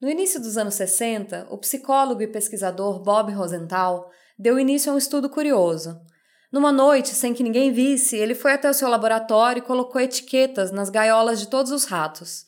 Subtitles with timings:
[0.00, 4.98] No início dos anos 60, o psicólogo e pesquisador Bob Rosenthal deu início a um
[4.98, 6.00] estudo curioso.
[6.50, 10.70] Numa noite, sem que ninguém visse, ele foi até o seu laboratório e colocou etiquetas
[10.72, 12.46] nas gaiolas de todos os ratos.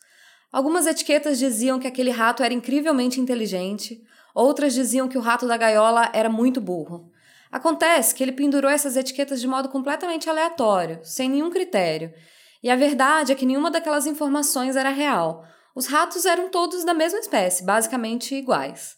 [0.51, 4.03] Algumas etiquetas diziam que aquele rato era incrivelmente inteligente,
[4.35, 7.13] outras diziam que o rato da gaiola era muito burro.
[7.51, 12.15] Acontece que ele pendurou essas etiquetas de modo completamente aleatório, sem nenhum critério.
[12.63, 15.45] E a verdade é que nenhuma daquelas informações era real.
[15.75, 18.97] Os ratos eram todos da mesma espécie, basicamente iguais.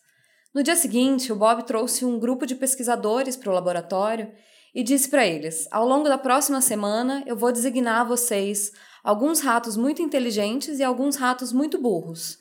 [0.52, 4.32] No dia seguinte, o Bob trouxe um grupo de pesquisadores para o laboratório
[4.74, 9.40] e disse para eles: Ao longo da próxima semana, eu vou designar a vocês alguns
[9.40, 12.38] ratos muito inteligentes e alguns ratos muito burros.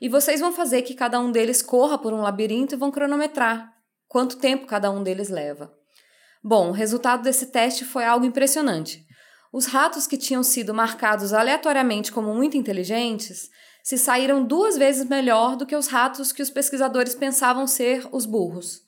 [0.00, 3.72] E vocês vão fazer que cada um deles corra por um labirinto e vão cronometrar
[4.08, 5.72] quanto tempo cada um deles leva.
[6.42, 9.04] Bom, o resultado desse teste foi algo impressionante.
[9.52, 13.48] Os ratos que tinham sido marcados aleatoriamente como muito inteligentes
[13.86, 18.26] se saíram duas vezes melhor do que os ratos que os pesquisadores pensavam ser os
[18.26, 18.82] burros.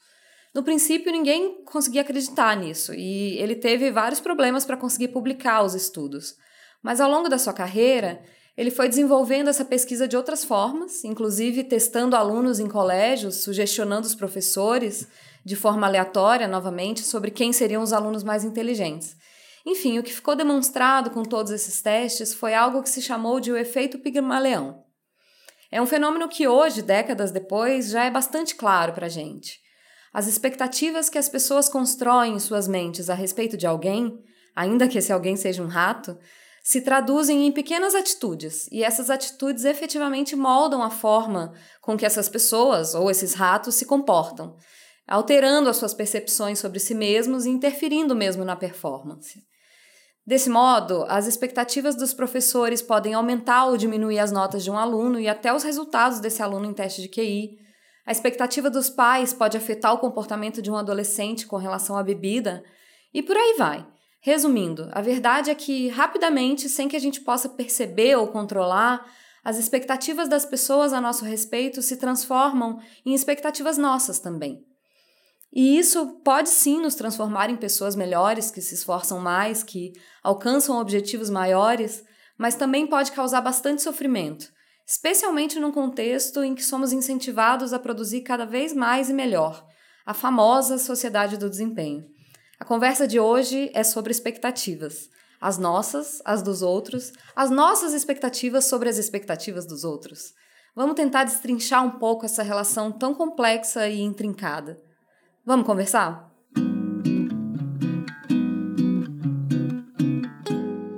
[0.53, 5.72] No princípio, ninguém conseguia acreditar nisso e ele teve vários problemas para conseguir publicar os
[5.72, 6.34] estudos.
[6.83, 8.20] Mas ao longo da sua carreira,
[8.56, 14.17] ele foi desenvolvendo essa pesquisa de outras formas, inclusive testando alunos em colégios, sugestionando os
[14.17, 15.06] professores,
[15.44, 19.17] de forma aleatória, novamente, sobre quem seriam os alunos mais inteligentes.
[19.65, 23.53] Enfim, o que ficou demonstrado com todos esses testes foi algo que se chamou de
[23.53, 24.88] o efeito Pigmaleão.
[25.70, 29.61] É um fenômeno que hoje, décadas depois, já é bastante claro para a gente.
[30.12, 34.19] As expectativas que as pessoas constroem em suas mentes a respeito de alguém,
[34.56, 36.19] ainda que esse alguém seja um rato,
[36.62, 42.28] se traduzem em pequenas atitudes, e essas atitudes efetivamente moldam a forma com que essas
[42.28, 44.56] pessoas ou esses ratos se comportam,
[45.06, 49.42] alterando as suas percepções sobre si mesmos e interferindo mesmo na performance.
[50.29, 55.19] Desse modo, as expectativas dos professores podem aumentar ou diminuir as notas de um aluno
[55.19, 57.57] e até os resultados desse aluno em teste de QI.
[58.05, 62.62] A expectativa dos pais pode afetar o comportamento de um adolescente com relação à bebida,
[63.15, 63.87] e por aí vai.
[64.21, 69.11] Resumindo, a verdade é que, rapidamente, sem que a gente possa perceber ou controlar,
[69.43, 74.68] as expectativas das pessoas a nosso respeito se transformam em expectativas nossas também.
[75.53, 79.92] E isso pode sim nos transformar em pessoas melhores, que se esforçam mais, que
[80.22, 82.04] alcançam objetivos maiores,
[82.36, 84.53] mas também pode causar bastante sofrimento,
[84.87, 89.66] especialmente num contexto em que somos incentivados a produzir cada vez mais e melhor
[90.08, 92.03] a famosa sociedade do desempenho.
[92.58, 95.10] A conversa de hoje é sobre expectativas.
[95.38, 100.32] As nossas, as dos outros, as nossas expectativas sobre as expectativas dos outros.
[100.75, 104.81] Vamos tentar destrinchar um pouco essa relação tão complexa e intrincada.
[105.48, 106.31] Vamos conversar?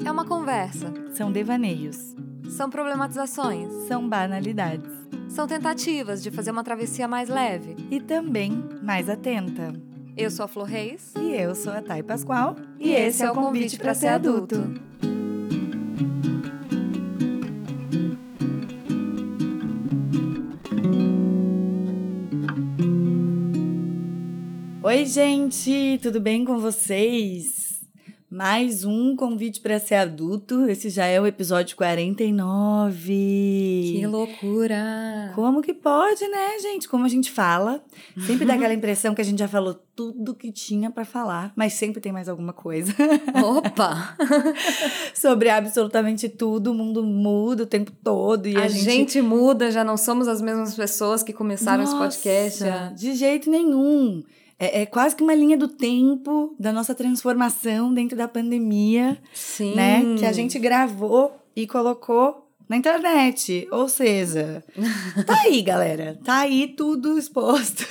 [0.05, 0.93] É uma conversa.
[1.13, 2.17] São devaneios.
[2.49, 3.73] São problematizações.
[3.87, 4.91] São banalidades.
[5.29, 7.77] São tentativas de fazer uma travessia mais leve.
[7.93, 9.73] E também mais atenta.
[10.17, 11.15] Eu sou a Flor Reis.
[11.17, 12.57] E eu sou a Thay Pascoal.
[12.81, 14.57] E, e esse é o convite para ser adulto.
[24.91, 27.79] Oi, gente, tudo bem com vocês?
[28.29, 30.69] Mais um convite para ser adulto.
[30.69, 33.13] Esse já é o episódio 49.
[33.95, 35.31] Que loucura!
[35.37, 36.89] Como que pode, né, gente?
[36.89, 37.81] Como a gente fala,
[38.27, 41.75] sempre dá aquela impressão que a gente já falou tudo que tinha para falar, mas
[41.75, 42.93] sempre tem mais alguma coisa.
[43.45, 44.17] Opa!
[45.15, 48.83] Sobre absolutamente tudo, o mundo muda o tempo todo e a, a gente...
[48.83, 49.23] gente...
[49.23, 52.65] muda, já não somos as mesmas pessoas que começaram Nossa, esse podcast.
[52.97, 54.25] De jeito nenhum.
[54.63, 59.17] É, é, quase que uma linha do tempo da nossa transformação dentro da pandemia.
[59.33, 59.75] Sim.
[59.75, 60.17] Né?
[60.19, 63.67] Que a gente gravou e colocou na internet.
[63.73, 64.63] Ou seja,
[65.27, 66.17] tá aí, galera.
[66.23, 67.85] Tá aí tudo exposto.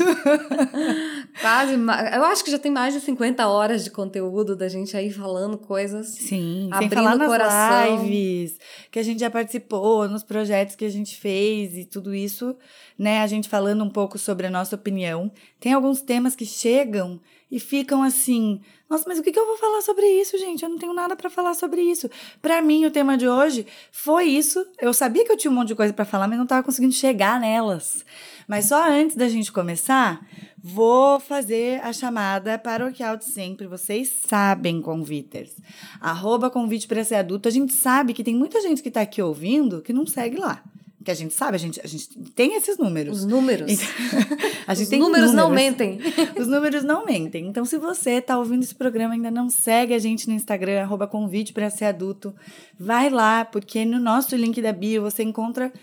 [1.41, 1.73] Quase.
[1.73, 5.57] Eu acho que já tem mais de 50 horas de conteúdo da gente aí falando
[5.57, 6.07] coisas.
[6.07, 8.05] Sim, abrindo sem falar nas coração.
[8.05, 8.57] lives
[8.89, 12.55] que a gente já participou, nos projetos que a gente fez e tudo isso,
[12.97, 13.19] né?
[13.19, 15.29] A gente falando um pouco sobre a nossa opinião.
[15.59, 17.19] Tem alguns temas que chegam
[17.51, 20.63] e ficam assim: nossa, mas o que, que eu vou falar sobre isso, gente?
[20.63, 22.09] Eu não tenho nada para falar sobre isso.
[22.41, 24.65] Para mim, o tema de hoje foi isso.
[24.79, 26.93] Eu sabia que eu tinha um monte de coisa para falar, mas não estava conseguindo
[26.93, 28.03] chegar nelas.
[28.47, 30.25] Mas só antes da gente começar,
[30.57, 33.67] vou fazer a chamada paroquial de sempre.
[33.67, 35.55] Vocês sabem, conviters.
[36.01, 37.47] Arroba convite para ser adulto.
[37.47, 40.63] A gente sabe que tem muita gente que está aqui ouvindo que não segue lá
[41.09, 43.21] que a gente sabe, a gente, a gente tem esses números.
[43.21, 43.71] Os números.
[43.71, 43.87] Então,
[44.67, 45.99] a gente Os tem números, números não mentem.
[46.39, 47.47] Os números não mentem.
[47.47, 50.83] Então, se você está ouvindo esse programa e ainda não segue a gente no Instagram,
[50.83, 52.35] arroba convite para ser adulto,
[52.79, 55.73] vai lá, porque no nosso link da bio você encontra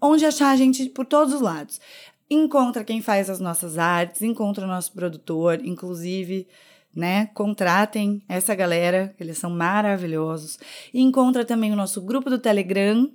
[0.00, 1.80] onde achar a gente por todos os lados.
[2.30, 6.46] Encontra quem faz as nossas artes, encontra o nosso produtor, inclusive
[6.94, 7.26] né?
[7.34, 10.60] Contratem essa galera, eles são maravilhosos.
[10.92, 13.10] E encontra também o nosso grupo do Telegram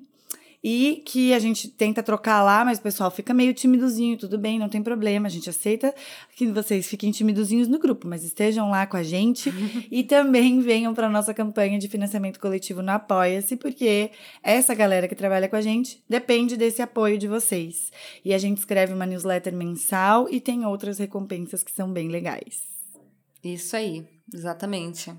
[0.63, 4.59] e que a gente tenta trocar lá, mas o pessoal fica meio timidozinho, tudo bem,
[4.59, 5.93] não tem problema, a gente aceita
[6.35, 9.51] que vocês fiquem timidozinhos no grupo, mas estejam lá com a gente
[9.89, 14.11] e também venham para nossa campanha de financiamento coletivo no Apoia-se, porque
[14.43, 17.91] essa galera que trabalha com a gente depende desse apoio de vocês.
[18.25, 22.63] E a gente escreve uma newsletter mensal e tem outras recompensas que são bem legais.
[23.43, 25.13] Isso aí, exatamente.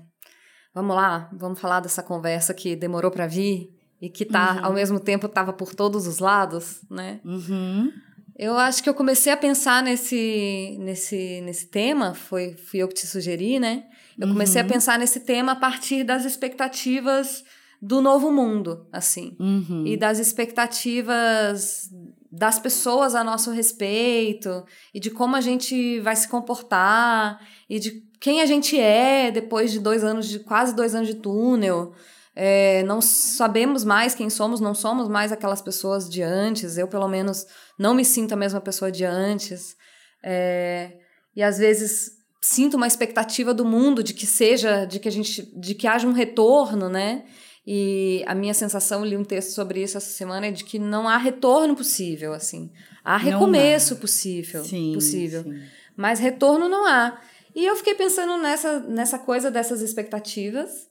[0.73, 4.65] Vamos lá, vamos falar dessa conversa que demorou para vir e que tá, uhum.
[4.65, 7.19] ao mesmo tempo estava por todos os lados, né?
[7.23, 7.91] Uhum.
[8.37, 12.95] Eu acho que eu comecei a pensar nesse, nesse, nesse tema, foi, fui eu que
[12.95, 13.83] te sugeri, né?
[14.19, 14.67] Eu comecei uhum.
[14.67, 17.43] a pensar nesse tema a partir das expectativas
[17.81, 19.35] do novo mundo, assim.
[19.39, 19.83] Uhum.
[19.85, 21.89] E das expectativas
[22.31, 24.63] das pessoas a nosso respeito,
[24.93, 29.71] e de como a gente vai se comportar, e de quem a gente é depois
[29.71, 31.93] de dois anos de quase dois anos de túnel.
[32.35, 36.77] É, não sabemos mais quem somos, não somos mais aquelas pessoas de antes.
[36.77, 37.45] Eu, pelo menos,
[37.77, 39.75] não me sinto a mesma pessoa de antes.
[40.23, 40.93] É,
[41.35, 45.43] e às vezes sinto uma expectativa do mundo de que seja, de que a gente,
[45.55, 47.23] de que haja um retorno, né?
[47.65, 51.07] E a minha sensação, li um texto sobre isso essa semana, é de que não
[51.07, 52.71] há retorno possível, assim.
[53.03, 55.43] Há recomeço possível, sim, possível.
[55.43, 55.61] Sim.
[55.95, 57.21] Mas retorno não há.
[57.53, 60.89] E eu fiquei pensando nessa, nessa coisa dessas expectativas.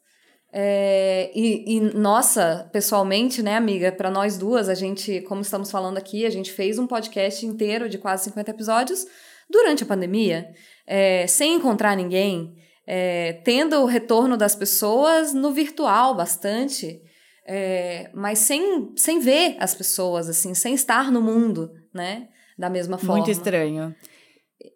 [0.53, 5.97] É, e, e, nossa, pessoalmente, né, amiga, para nós duas, a gente, como estamos falando
[5.97, 9.07] aqui, a gente fez um podcast inteiro de quase 50 episódios
[9.49, 10.53] durante a pandemia,
[10.87, 12.57] é, sem encontrar ninguém,
[12.87, 17.01] é, tendo o retorno das pessoas no virtual bastante,
[17.47, 22.99] é, mas sem, sem ver as pessoas, assim, sem estar no mundo, né, da mesma
[22.99, 23.17] forma.
[23.17, 23.95] Muito estranho.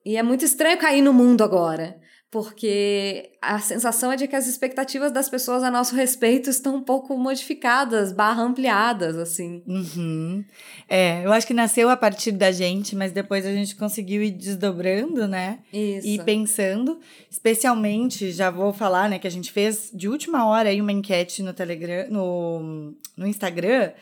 [0.05, 1.97] E é muito estranho cair no mundo agora,
[2.35, 6.83] porque a sensação é de que as expectativas das pessoas a nosso respeito estão um
[6.83, 9.63] pouco modificadas, barra ampliadas, assim.
[9.65, 10.45] Uhum.
[10.89, 14.33] É, eu acho que nasceu a partir da gente, mas depois a gente conseguiu ir
[14.33, 15.61] desdobrando, né?
[15.73, 16.09] Isso.
[16.09, 16.99] E pensando,
[17.31, 21.41] especialmente, já vou falar, né, que a gente fez de última hora aí uma enquete
[21.41, 23.93] no Telegram, no, no Instagram,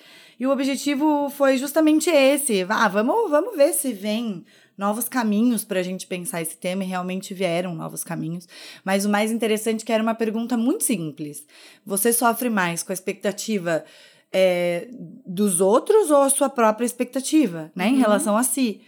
[0.41, 2.65] e o objetivo foi justamente esse.
[2.67, 4.43] Ah, vamos, vamos ver se vem
[4.77, 8.49] novos caminhos para a gente pensar esse tema e realmente vieram novos caminhos.
[8.85, 11.47] Mas o mais interessante é que era uma pergunta muito simples.
[11.85, 13.85] Você sofre mais com a expectativa
[14.33, 14.89] é,
[15.27, 17.95] dos outros ou a sua própria expectativa, né, uhum.
[17.95, 18.81] em relação a si?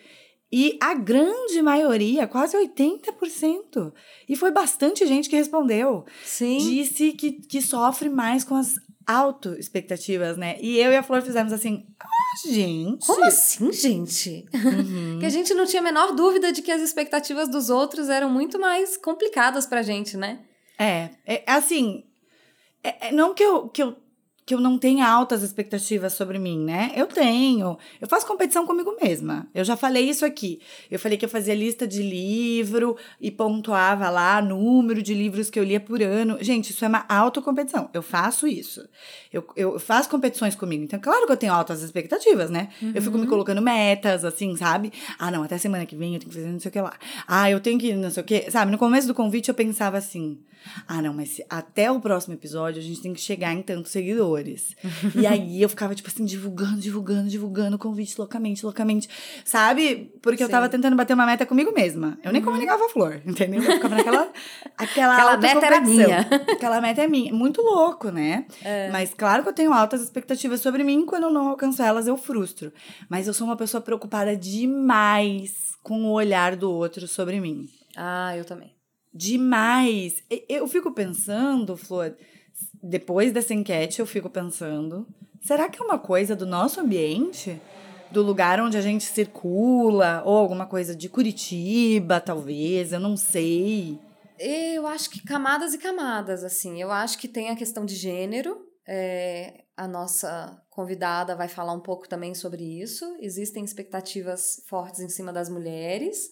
[0.56, 3.92] E a grande maioria, quase 80%,
[4.28, 6.58] e foi bastante gente que respondeu, Sim.
[6.58, 10.56] disse que, que sofre mais com as auto-expectativas, né?
[10.60, 12.06] E eu e a Flor fizemos assim, ah,
[12.44, 13.06] gente.
[13.06, 14.46] Como assim, gente?
[14.52, 15.18] Uhum.
[15.20, 18.30] que a gente não tinha a menor dúvida de que as expectativas dos outros eram
[18.30, 20.40] muito mais complicadas pra gente, né?
[20.78, 22.04] É, é assim,
[22.82, 23.96] é, é, não que eu, que eu
[24.46, 26.92] que eu não tenha altas expectativas sobre mim, né?
[26.94, 27.78] Eu tenho.
[27.98, 29.46] Eu faço competição comigo mesma.
[29.54, 30.60] Eu já falei isso aqui.
[30.90, 35.58] Eu falei que eu fazia lista de livro e pontuava lá número de livros que
[35.58, 36.36] eu lia por ano.
[36.42, 37.88] Gente, isso é uma autocompetição.
[37.94, 38.86] Eu faço isso.
[39.32, 40.84] Eu, eu faço competições comigo.
[40.84, 42.68] Então, claro que eu tenho altas expectativas, né?
[42.82, 42.92] Uhum.
[42.94, 43.30] Eu fico me uhum.
[43.30, 44.92] colocando metas, assim, sabe?
[45.18, 46.92] Ah, não, até semana que vem eu tenho que fazer não sei o que lá.
[47.26, 48.50] Ah, eu tenho que não sei o que.
[48.50, 50.38] Sabe, no começo do convite eu pensava assim.
[50.86, 54.33] Ah, não, mas até o próximo episódio a gente tem que chegar em tantos seguidores.
[55.14, 59.08] E aí eu ficava, tipo assim, divulgando, divulgando, divulgando o convite loucamente, loucamente.
[59.44, 60.12] Sabe?
[60.22, 60.44] Porque Sim.
[60.44, 62.18] eu tava tentando bater uma meta comigo mesma.
[62.22, 62.46] Eu nem uhum.
[62.46, 63.62] comunicava a flor, entendeu?
[63.62, 64.32] Eu ficava naquela.
[64.76, 66.20] Aquela, aquela meta era minha.
[66.50, 67.32] Aquela meta é minha.
[67.32, 68.44] Muito louco, né?
[68.62, 68.90] É.
[68.90, 71.06] Mas claro que eu tenho altas expectativas sobre mim.
[71.06, 72.72] Quando eu não alcanço elas, eu frustro.
[73.08, 77.68] Mas eu sou uma pessoa preocupada demais com o olhar do outro sobre mim.
[77.96, 78.74] Ah, eu também
[79.14, 80.22] demais.
[80.48, 82.16] Eu fico pensando, Flor,
[82.84, 85.06] depois dessa enquete, eu fico pensando:
[85.40, 87.60] será que é uma coisa do nosso ambiente?
[88.10, 90.22] Do lugar onde a gente circula?
[90.24, 92.92] Ou alguma coisa de Curitiba, talvez?
[92.92, 93.98] Eu não sei.
[94.38, 96.80] Eu acho que camadas e camadas, assim.
[96.80, 98.60] Eu acho que tem a questão de gênero.
[98.86, 103.16] É, a nossa convidada vai falar um pouco também sobre isso.
[103.18, 106.30] Existem expectativas fortes em cima das mulheres.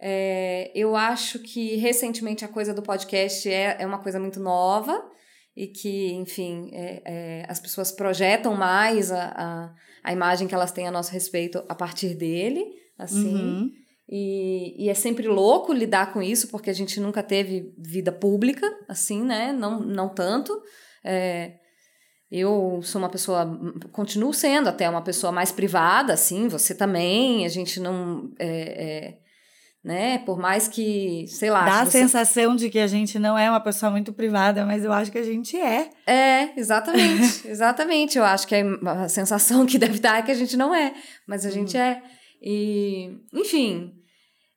[0.00, 5.12] É, eu acho que recentemente a coisa do podcast é, é uma coisa muito nova
[5.56, 10.72] e que, enfim, é, é, as pessoas projetam mais a, a, a, imagem que elas
[10.72, 12.64] têm a nosso respeito a partir dele,
[12.98, 13.34] assim.
[13.34, 13.70] Uhum.
[14.08, 18.66] E, e é sempre louco lidar com isso, porque a gente nunca teve vida pública,
[18.88, 19.52] assim, né?
[19.52, 20.60] Não, não tanto.
[21.04, 21.54] É,
[22.30, 23.58] eu sou uma pessoa,
[23.92, 28.30] continuo sendo até uma pessoa mais privada, assim, você também, a gente não.
[28.38, 29.23] É, é,
[29.84, 30.18] né?
[30.18, 31.66] Por mais que, sei lá.
[31.66, 31.98] Dá a você...
[31.98, 35.18] sensação de que a gente não é uma pessoa muito privada, mas eu acho que
[35.18, 35.90] a gente é.
[36.06, 37.44] É, exatamente.
[37.46, 38.16] exatamente.
[38.16, 40.94] Eu acho que a sensação que deve dar é que a gente não é,
[41.28, 41.80] mas a gente hum.
[41.80, 42.02] é.
[42.42, 43.92] E, enfim.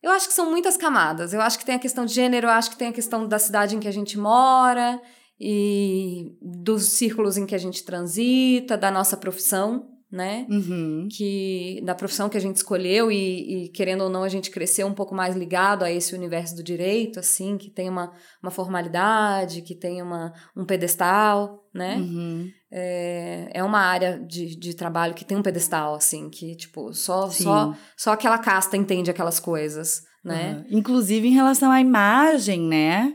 [0.01, 1.33] Eu acho que são muitas camadas.
[1.33, 3.37] Eu acho que tem a questão de gênero, eu acho que tem a questão da
[3.37, 5.01] cidade em que a gente mora
[5.39, 10.47] e dos círculos em que a gente transita, da nossa profissão né?
[10.49, 11.07] Uhum.
[11.11, 14.87] Que da profissão que a gente escolheu e, e, querendo ou não a gente cresceu
[14.87, 19.61] um pouco mais ligado a esse universo do direito, assim, que tem uma, uma formalidade,
[19.61, 21.97] que tem uma, um pedestal, né?
[21.97, 22.49] Uhum.
[22.71, 27.29] É, é uma área de, de trabalho que tem um pedestal, assim, que tipo só
[27.29, 30.65] só só aquela casta entende aquelas coisas, né?
[30.69, 30.77] Uhum.
[30.79, 33.13] Inclusive em relação à imagem, né?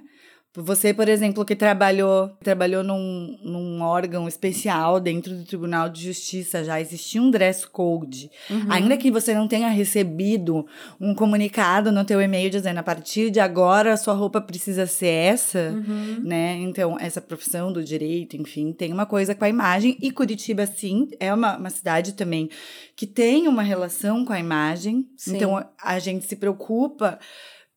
[0.54, 6.62] Você, por exemplo, que trabalhou, trabalhou num, num órgão especial dentro do Tribunal de Justiça,
[6.62, 8.30] já existia um dress code.
[8.50, 8.66] Uhum.
[8.68, 10.66] Ainda que você não tenha recebido
[11.00, 15.06] um comunicado no teu e-mail dizendo a partir de agora a sua roupa precisa ser
[15.06, 16.20] essa, uhum.
[16.22, 16.58] né?
[16.60, 19.96] Então, essa profissão do direito, enfim, tem uma coisa com a imagem.
[20.02, 22.50] E Curitiba, sim, é uma, uma cidade também
[22.94, 25.08] que tem uma relação com a imagem.
[25.16, 25.36] Sim.
[25.36, 27.18] Então, a gente se preocupa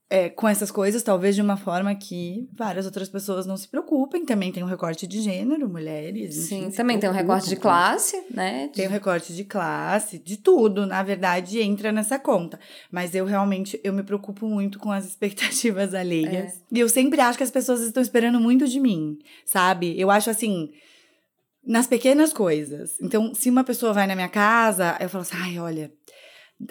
[0.08, 4.24] é, com essas coisas, talvez de uma forma que várias outras pessoas não se preocupem.
[4.24, 6.36] Também tem um recorte de gênero, mulheres.
[6.36, 8.70] Sim, também tem um recorte de classe, né?
[8.74, 12.60] Tem um recorte de classe, de tudo, na verdade, entra nessa conta.
[12.92, 16.54] Mas eu realmente, eu me preocupo muito com as expectativas alheias.
[16.54, 16.62] É.
[16.72, 20.00] E eu sempre acho que as pessoas estão esperando muito de mim, sabe?
[20.00, 20.70] Eu acho assim
[21.66, 22.96] nas pequenas coisas.
[23.02, 25.92] Então, se uma pessoa vai na minha casa, eu falo assim: ai, olha,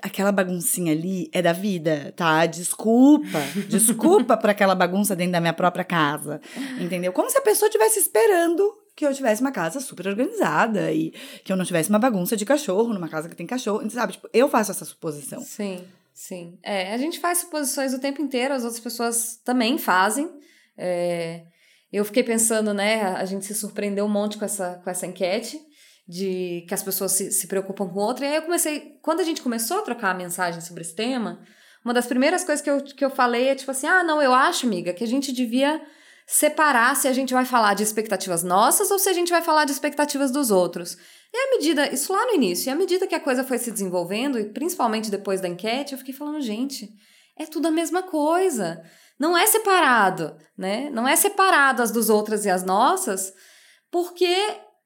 [0.03, 2.47] aquela baguncinha ali é da vida, tá?
[2.47, 6.41] Desculpa, desculpa por aquela bagunça dentro da minha própria casa,
[6.81, 7.12] entendeu?
[7.12, 8.62] Como se a pessoa estivesse esperando
[8.97, 11.12] que eu tivesse uma casa super organizada e
[11.45, 14.14] que eu não tivesse uma bagunça de cachorro numa casa que tem cachorro, sabe?
[14.14, 15.41] Tipo, eu faço essa suposição.
[15.41, 16.59] Sim, sim.
[16.62, 20.31] É, a gente faz suposições o tempo inteiro, as outras pessoas também fazem.
[20.79, 21.43] É,
[21.93, 23.03] eu fiquei pensando, né?
[23.03, 25.61] A gente se surpreendeu um monte com essa, com essa enquete
[26.07, 28.27] de que as pessoas se, se preocupam com outra.
[28.27, 31.41] E aí eu comecei, quando a gente começou a trocar a mensagem sobre esse tema,
[31.85, 34.33] uma das primeiras coisas que eu, que eu falei é tipo assim: ah, não, eu
[34.33, 35.81] acho, amiga, que a gente devia
[36.27, 39.65] separar se a gente vai falar de expectativas nossas ou se a gente vai falar
[39.67, 40.97] de expectativas dos outros.
[41.33, 43.71] E à medida, isso lá no início, e à medida que a coisa foi se
[43.71, 46.89] desenvolvendo, e principalmente depois da enquete, eu fiquei falando, gente,
[47.37, 48.83] é tudo a mesma coisa.
[49.19, 50.89] Não é separado, né?
[50.91, 53.33] Não é separado as dos outras e as nossas,
[53.91, 54.35] porque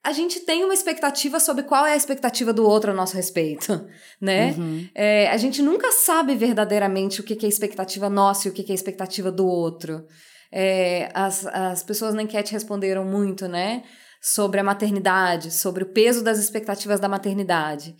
[0.04, 3.86] a gente tem uma expectativa sobre qual é a expectativa do outro a nosso respeito,
[4.20, 4.54] né?
[4.56, 4.88] Uhum.
[4.94, 8.74] É, a gente nunca sabe verdadeiramente o que é expectativa nossa e o que é
[8.74, 10.06] expectativa do outro.
[10.50, 13.82] É, as, as pessoas na enquete responderam muito, né?
[14.20, 17.94] Sobre a maternidade, sobre o peso das expectativas da maternidade.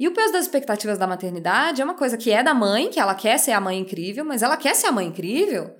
[0.00, 2.98] E o peso das expectativas da maternidade é uma coisa que é da mãe, que
[2.98, 5.70] ela quer ser a mãe incrível, mas ela quer ser a mãe incrível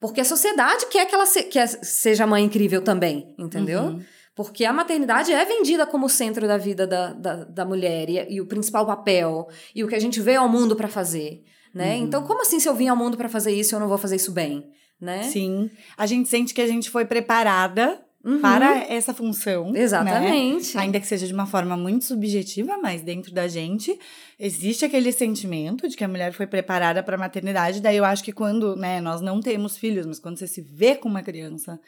[0.00, 1.48] porque a sociedade quer que ela se,
[1.82, 3.82] seja a mãe incrível também, entendeu?
[3.82, 4.04] Uhum.
[4.38, 8.34] Porque a maternidade é vendida como o centro da vida da, da, da mulher e,
[8.34, 11.42] e, o principal papel e o que a gente vê ao mundo para fazer,
[11.74, 11.96] né?
[11.96, 12.04] Uhum.
[12.04, 14.14] Então, como assim se eu vim ao mundo para fazer isso eu não vou fazer
[14.14, 15.24] isso bem, né?
[15.24, 15.68] Sim.
[15.96, 18.40] A gente sente que a gente foi preparada Uhum.
[18.40, 19.70] para essa função.
[19.70, 19.80] Né?
[19.80, 20.76] Exatamente.
[20.76, 20.82] Né?
[20.82, 23.98] Ainda que seja de uma forma muito subjetiva, mas dentro da gente
[24.38, 27.80] existe aquele sentimento de que a mulher foi preparada para a maternidade.
[27.80, 30.96] Daí eu acho que quando né, nós não temos filhos, mas quando você se vê
[30.96, 31.80] com uma criança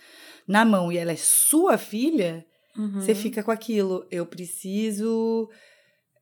[0.46, 2.44] na mão e ela é sua filha,
[2.76, 3.00] uhum.
[3.00, 4.06] você fica com aquilo.
[4.10, 5.48] Eu preciso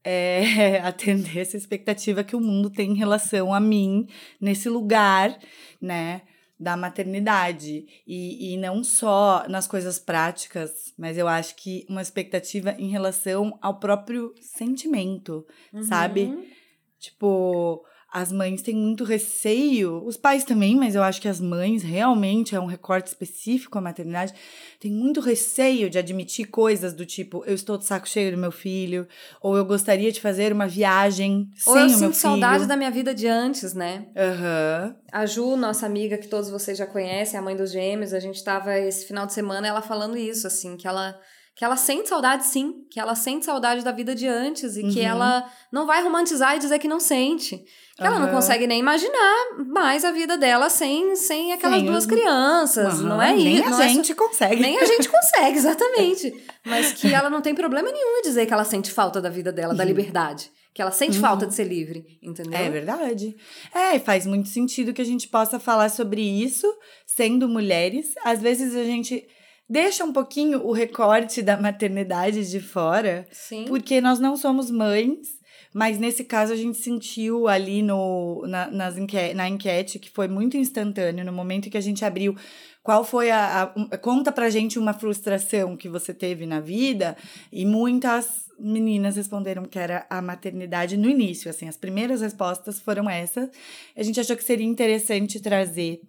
[0.05, 4.07] é, atender essa expectativa que o mundo tem em relação a mim
[4.41, 5.39] nesse lugar,
[5.81, 6.23] né?
[6.59, 7.87] Da maternidade.
[8.07, 13.57] E, e não só nas coisas práticas, mas eu acho que uma expectativa em relação
[13.63, 15.83] ao próprio sentimento, uhum.
[15.83, 16.53] sabe?
[16.99, 21.83] Tipo, as mães têm muito receio, os pais também, mas eu acho que as mães
[21.83, 24.33] realmente é um recorte específico à maternidade,
[24.81, 28.51] tem muito receio de admitir coisas do tipo, eu estou de saco cheio do meu
[28.51, 29.07] filho,
[29.43, 32.15] ou eu gostaria de fazer uma viagem sem ou eu o meu filho.
[32.15, 34.07] saudade da minha vida de antes, né?
[34.17, 34.87] Aham.
[34.87, 34.95] Uhum.
[35.13, 38.37] A Ju, nossa amiga que todos vocês já conhecem, a mãe dos gêmeos, a gente
[38.37, 41.19] estava esse final de semana ela falando isso, assim, que ela
[41.59, 44.93] que ela sente saudade sim, que ela sente saudade da vida de antes e uhum.
[44.93, 47.57] que ela não vai romantizar e dizer que não sente.
[47.97, 48.07] Que uhum.
[48.07, 53.01] ela não consegue nem imaginar mais a vida dela sem, sem aquelas duas crianças.
[53.01, 53.09] Uhum.
[53.09, 53.45] Não é isso.
[53.45, 54.63] Nem a é gente consegue.
[54.63, 56.45] Nem a gente consegue, exatamente.
[56.65, 59.51] Mas que ela não tem problema nenhum em dizer que ela sente falta da vida
[59.51, 59.89] dela, da uhum.
[59.89, 60.53] liberdade.
[60.73, 61.49] Que ela sente falta uhum.
[61.49, 62.57] de ser livre, entendeu?
[62.57, 63.35] É verdade.
[63.75, 66.73] É, faz muito sentido que a gente possa falar sobre isso
[67.05, 68.15] sendo mulheres.
[68.25, 69.27] Às vezes a gente
[69.69, 73.65] deixa um pouquinho o recorte da maternidade de fora, Sim.
[73.67, 75.39] porque nós não somos mães,
[75.75, 80.27] mas nesse caso a gente sentiu ali no, na, nas enquete, na enquete que foi
[80.27, 82.35] muito instantâneo, no momento que a gente abriu
[82.83, 87.17] qual foi a, a, Conta pra gente uma frustração que você teve na vida,
[87.53, 93.09] e muitas meninas responderam que era a maternidade no início, assim, as primeiras respostas foram
[93.09, 93.51] essas.
[93.95, 96.01] A gente achou que seria interessante trazer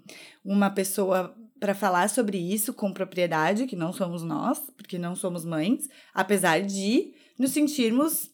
[0.43, 5.43] uma pessoa para falar sobre isso com propriedade, que não somos nós, porque não somos
[5.43, 8.31] mães, apesar de nos sentirmos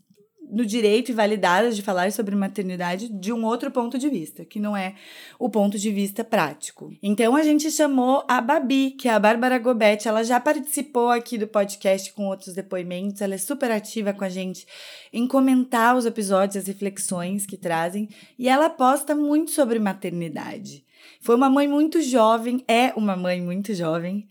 [0.49, 4.59] no direito e validadas de falar sobre maternidade de um outro ponto de vista, que
[4.59, 4.95] não é
[5.39, 6.93] o ponto de vista prático.
[7.01, 11.37] Então a gente chamou a Babi, que é a Bárbara Gobetti, ela já participou aqui
[11.37, 14.67] do podcast com outros depoimentos, ela é super ativa com a gente
[15.11, 20.84] em comentar os episódios, as reflexões que trazem, e ela posta muito sobre maternidade.
[21.25, 24.27] Foi uma mãe muito jovem, é uma mãe muito jovem,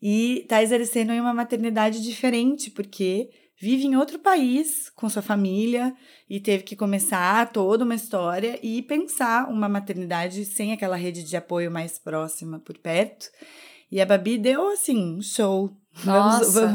[0.00, 5.92] e está exercendo uma maternidade diferente, porque vive em outro país com sua família
[6.30, 11.36] e teve que começar toda uma história e pensar uma maternidade sem aquela rede de
[11.36, 13.26] apoio mais próxima por perto.
[13.90, 15.76] E a Babi deu assim, um show.
[16.04, 16.60] Nossa.
[16.60, 16.72] Vamos,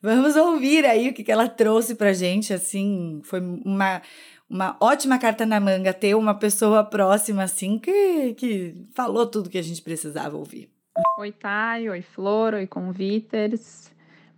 [0.00, 4.00] vamos, vamos ouvir aí o que, que ela trouxe pra gente, assim, foi uma
[4.48, 9.58] uma ótima carta na manga ter uma pessoa próxima assim que, que falou tudo que
[9.58, 10.70] a gente precisava ouvir.
[11.18, 13.90] Oi, Thay, oi, Flor, oi, conviters.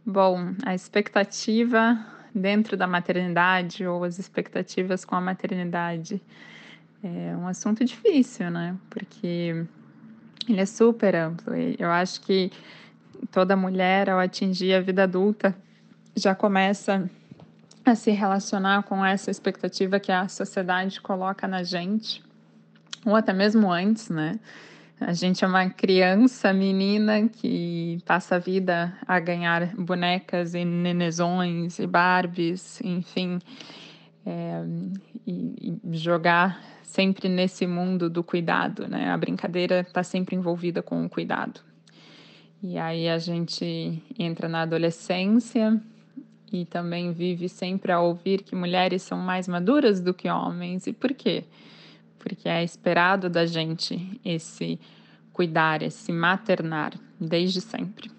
[0.05, 1.99] Bom, a expectativa
[2.35, 6.23] dentro da maternidade ou as expectativas com a maternidade
[7.03, 8.77] é um assunto difícil, né?
[8.89, 9.67] Porque
[10.49, 11.55] ele é super amplo.
[11.79, 12.51] Eu acho que
[13.31, 15.57] toda mulher, ao atingir a vida adulta,
[16.15, 17.11] já começa
[17.87, 22.23] a se relacionar com essa expectativa que a sociedade coloca na gente,
[23.05, 24.41] ou até mesmo antes, né?
[24.99, 31.79] A gente é uma criança, menina, que passa a vida a ganhar bonecas e nenezões
[31.79, 33.39] e Barbies, enfim,
[34.25, 34.65] é,
[35.27, 39.11] e, e, jogar sempre nesse mundo do cuidado, né?
[39.11, 41.61] A brincadeira está sempre envolvida com o cuidado.
[42.63, 45.81] E aí a gente entra na adolescência
[46.63, 50.87] e também vive sempre a ouvir que mulheres são mais maduras do que homens.
[50.87, 51.45] E por quê?
[52.27, 54.81] porque é esperado da gente esse
[55.33, 58.11] cuidar, esse maternar desde sempre.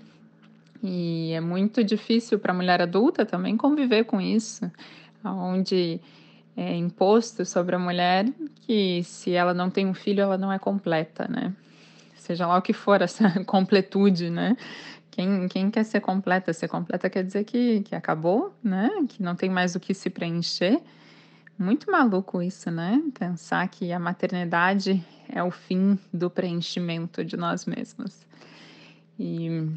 [0.82, 4.72] E é muito difícil para a mulher adulta também conviver com isso,
[5.26, 6.00] onde
[6.56, 10.58] é imposto sobre a mulher que se ela não tem um filho, ela não é
[10.58, 11.54] completa, né?
[12.16, 14.56] Seja lá o que for essa completude, né?
[15.18, 16.54] Quem, quem quer ser completa?
[16.54, 18.88] Ser completa quer dizer que, que acabou, né?
[19.10, 20.80] Que não tem mais o que se preencher.
[21.58, 23.02] Muito maluco isso, né?
[23.18, 28.28] Pensar que a maternidade é o fim do preenchimento de nós mesmos.
[29.18, 29.68] E,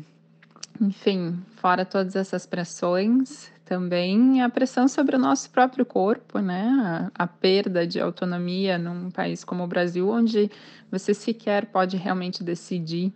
[0.79, 7.11] enfim, fora todas essas pressões, também a pressão sobre o nosso próprio corpo, né?
[7.15, 10.51] A, a, perda de autonomia num país como o Brasil, onde
[10.91, 13.11] você sequer pode realmente decidir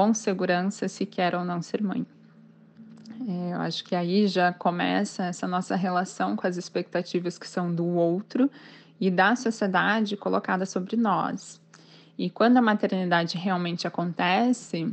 [0.00, 2.06] com segurança se quer ou não ser mãe.
[3.28, 7.74] É, eu acho que aí já começa essa nossa relação com as expectativas que são
[7.74, 8.50] do outro
[8.98, 11.60] e da sociedade colocada sobre nós.
[12.16, 14.90] E quando a maternidade realmente acontece,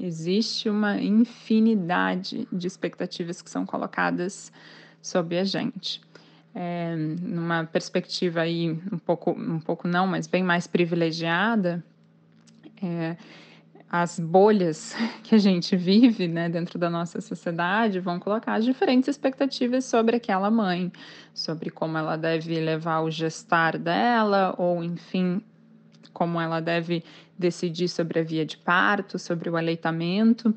[0.00, 4.52] existe uma infinidade de expectativas que são colocadas
[5.02, 6.00] sobre a gente.
[6.54, 11.82] É, numa perspectiva aí um pouco, um pouco não, mas bem mais privilegiada,
[12.80, 13.16] é,
[13.96, 19.84] as bolhas que a gente vive né, dentro da nossa sociedade vão colocar diferentes expectativas
[19.84, 20.90] sobre aquela mãe,
[21.32, 25.40] sobre como ela deve levar o gestar dela, ou enfim,
[26.12, 27.04] como ela deve
[27.38, 30.52] decidir sobre a via de parto, sobre o aleitamento,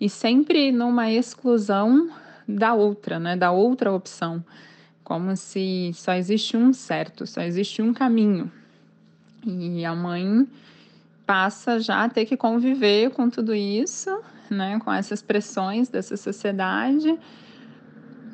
[0.00, 2.10] e sempre numa exclusão
[2.48, 4.44] da outra, né, da outra opção,
[5.04, 8.50] como se só existe um certo, só existe um caminho.
[9.46, 10.48] E a mãe
[11.30, 14.10] passa já a ter que conviver com tudo isso,
[14.50, 17.16] né, com essas pressões dessa sociedade,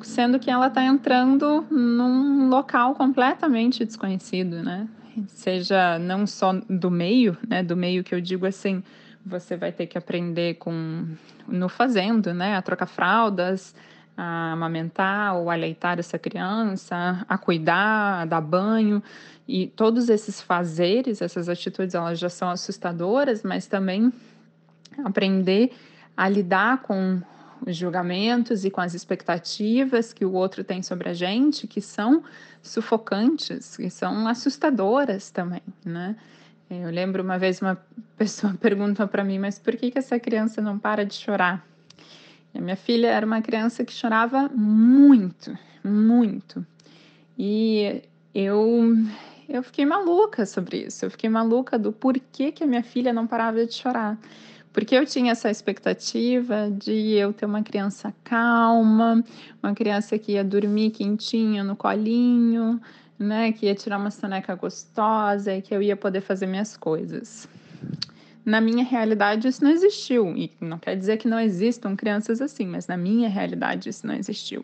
[0.01, 4.87] sendo que ela está entrando num local completamente desconhecido, né?
[5.27, 8.83] Seja não só do meio, né, do meio que eu digo assim,
[9.23, 11.05] você vai ter que aprender com
[11.47, 13.75] no fazendo, né, a trocar fraldas,
[14.17, 19.01] a amamentar ou aleitar essa criança, a cuidar, a dar banho.
[19.47, 24.11] E todos esses fazeres, essas atitudes, elas já são assustadoras, mas também
[25.05, 25.71] aprender
[26.15, 27.21] a lidar com
[27.65, 32.23] os julgamentos e com as expectativas que o outro tem sobre a gente, que são
[32.61, 36.15] sufocantes, que são assustadoras também, né?
[36.69, 37.77] Eu lembro uma vez uma
[38.17, 41.65] pessoa perguntou para mim, mas por que, que essa criança não para de chorar?
[42.53, 46.65] A minha filha era uma criança que chorava muito, muito.
[47.37, 48.01] E
[48.33, 48.95] eu
[49.47, 51.05] eu fiquei maluca sobre isso.
[51.05, 54.17] Eu fiquei maluca do porquê que a minha filha não parava de chorar.
[54.73, 59.23] Porque eu tinha essa expectativa de eu ter uma criança calma,
[59.63, 62.79] uma criança que ia dormir quentinha no colinho,
[63.17, 67.47] né, que ia tirar uma soneca gostosa e que eu ia poder fazer minhas coisas.
[68.47, 70.33] Na minha realidade, isso não existiu.
[70.33, 74.13] E não quer dizer que não existam crianças assim, mas na minha realidade, isso não
[74.13, 74.63] existiu.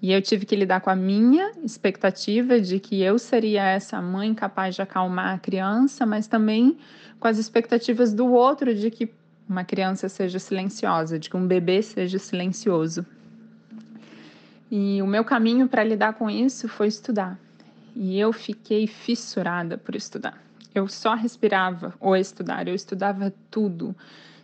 [0.00, 4.32] E eu tive que lidar com a minha expectativa de que eu seria essa mãe
[4.32, 6.78] capaz de acalmar a criança, mas também
[7.20, 9.12] com as expectativas do outro de que
[9.46, 13.04] uma criança seja silenciosa, de que um bebê seja silencioso.
[14.70, 17.38] E o meu caminho para lidar com isso foi estudar.
[17.94, 20.42] E eu fiquei fissurada por estudar.
[20.74, 23.94] Eu só respirava ou estudar, eu estudava tudo,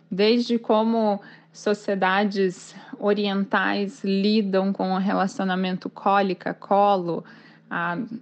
[0.09, 7.23] desde como sociedades orientais lidam com o relacionamento cólica-colo,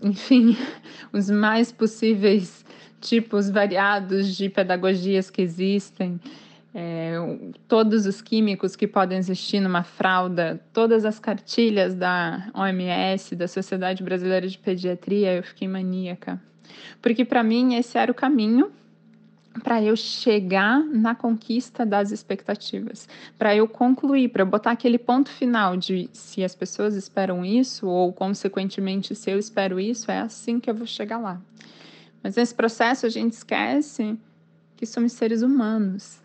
[0.02, 0.58] enfim,
[1.12, 2.66] os mais possíveis
[3.00, 6.20] tipos variados de pedagogias que existem
[6.80, 7.16] é,
[7.68, 14.04] todos os químicos que podem existir numa fralda, todas as cartilhas da OMS, da Sociedade
[14.04, 16.40] Brasileira de Pediatria, eu fiquei maníaca.
[17.02, 18.72] Porque para mim esse era o caminho
[19.64, 25.76] para eu chegar na conquista das expectativas, para eu concluir, para botar aquele ponto final
[25.76, 30.70] de se as pessoas esperam isso ou consequentemente se eu espero isso, é assim que
[30.70, 31.42] eu vou chegar lá.
[32.22, 34.18] Mas nesse processo a gente esquece
[34.76, 36.20] que somos seres humanos.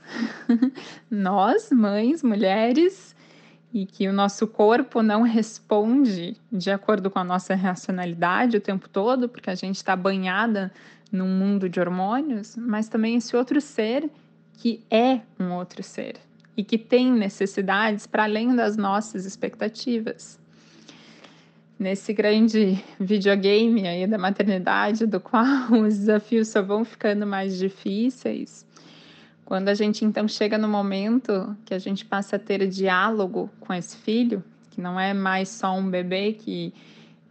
[1.10, 3.11] Nós, mães, mulheres,
[3.72, 8.88] e que o nosso corpo não responde de acordo com a nossa racionalidade o tempo
[8.88, 10.72] todo, porque a gente está banhada
[11.10, 14.10] num mundo de hormônios, mas também esse outro ser
[14.54, 16.16] que é um outro ser
[16.56, 20.38] e que tem necessidades para além das nossas expectativas
[21.82, 28.64] nesse grande videogame aí da maternidade, do qual os desafios só vão ficando mais difíceis.
[29.44, 33.74] Quando a gente então chega no momento que a gente passa a ter diálogo com
[33.74, 36.72] esse filho, que não é mais só um bebê que,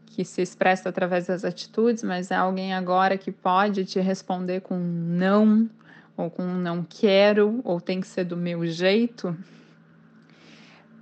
[0.05, 4.77] que se expressa através das atitudes, mas é alguém agora que pode te responder com
[4.77, 5.69] não,
[6.15, 9.35] ou com não quero, ou tem que ser do meu jeito,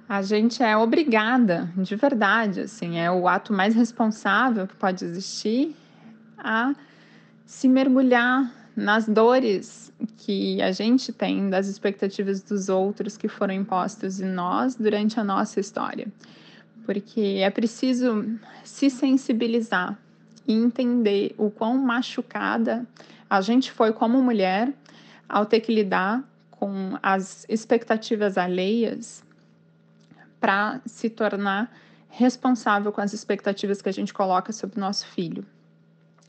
[0.10, 5.76] a gente é obrigada, de verdade, assim, é o ato mais responsável que pode existir
[6.36, 6.74] a
[7.46, 14.20] se mergulhar nas dores que a gente tem das expectativas dos outros que foram impostas
[14.20, 16.08] em nós durante a nossa história.
[16.86, 18.26] Porque é preciso
[18.64, 19.98] se sensibilizar
[20.48, 22.88] e entender o quão machucada
[23.30, 24.74] a gente foi como mulher
[25.28, 29.24] ao ter que lidar com as expectativas alheias
[30.40, 31.72] para se tornar
[32.10, 35.46] responsável com as expectativas que a gente coloca sobre o nosso filho.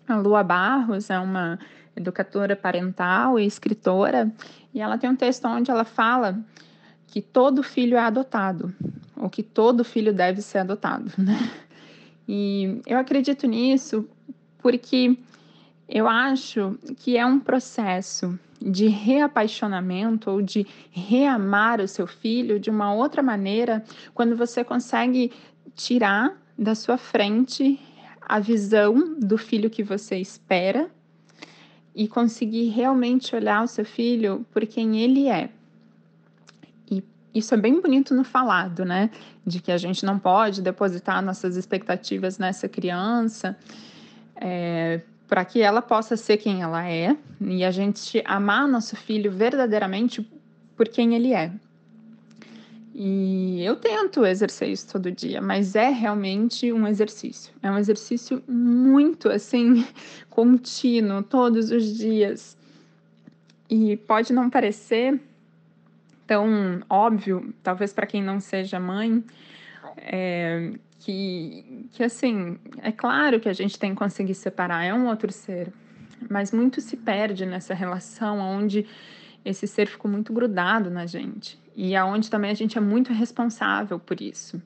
[0.06, 1.58] A Lua Barros é uma
[1.96, 4.30] educadora parental e escritora,
[4.72, 6.38] e ela tem um texto onde ela fala
[7.06, 8.72] que todo filho é adotado,
[9.16, 11.50] ou que todo filho deve ser adotado, né?
[12.26, 14.08] E eu acredito nisso
[14.58, 15.18] porque
[15.88, 22.70] eu acho que é um processo de reapaixonamento ou de reamar o seu filho de
[22.70, 23.82] uma outra maneira
[24.14, 25.32] quando você consegue
[25.74, 27.80] tirar da sua frente
[28.20, 30.88] a visão do filho que você espera
[32.00, 35.50] e conseguir realmente olhar o seu filho por quem ele é.
[36.90, 39.10] E isso é bem bonito no falado, né?
[39.46, 43.54] De que a gente não pode depositar nossas expectativas nessa criança.
[44.34, 49.30] É, para que ela possa ser quem ela é e a gente amar nosso filho
[49.30, 50.26] verdadeiramente
[50.74, 51.52] por quem ele é.
[52.94, 57.54] E eu tento exercer isso todo dia, mas é realmente um exercício.
[57.62, 59.86] É um exercício muito assim
[60.28, 62.56] contínuo, todos os dias.
[63.68, 65.20] E pode não parecer
[66.26, 69.24] tão óbvio, talvez para quem não seja mãe,
[69.96, 75.08] é, que, que assim, é claro que a gente tem que conseguir separar, é um
[75.08, 75.72] outro ser,
[76.28, 78.86] mas muito se perde nessa relação onde
[79.44, 83.98] esse ser ficou muito grudado na gente e aonde também a gente é muito responsável
[83.98, 84.60] por isso.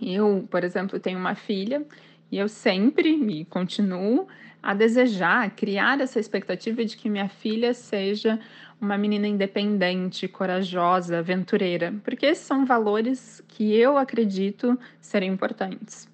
[0.00, 1.84] Eu, por exemplo, tenho uma filha
[2.30, 4.28] e eu sempre me continuo
[4.62, 8.38] a desejar, criar essa expectativa de que minha filha seja
[8.80, 16.08] uma menina independente, corajosa, aventureira, porque esses são valores que eu acredito serem importantes.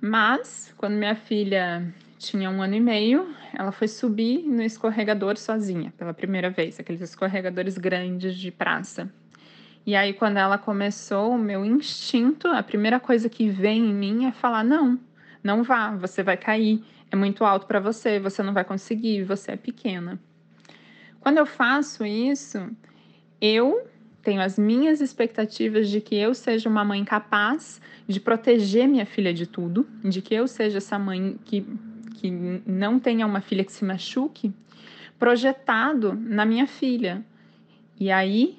[0.00, 5.92] Mas, quando minha filha tinha um ano e meio, ela foi subir no escorregador sozinha,
[5.98, 9.12] pela primeira vez, aqueles escorregadores grandes de praça.
[9.84, 14.26] E aí, quando ela começou, o meu instinto, a primeira coisa que vem em mim
[14.26, 14.98] é falar: não,
[15.42, 19.52] não vá, você vai cair, é muito alto para você, você não vai conseguir, você
[19.52, 20.20] é pequena.
[21.18, 22.70] Quando eu faço isso,
[23.40, 23.84] eu
[24.22, 29.34] tenho as minhas expectativas de que eu seja uma mãe capaz de proteger minha filha
[29.34, 31.66] de tudo, de que eu seja essa mãe que,
[32.22, 32.30] que
[32.64, 34.52] não tenha uma filha que se machuque,
[35.18, 37.20] projetado na minha filha.
[37.98, 38.56] E aí,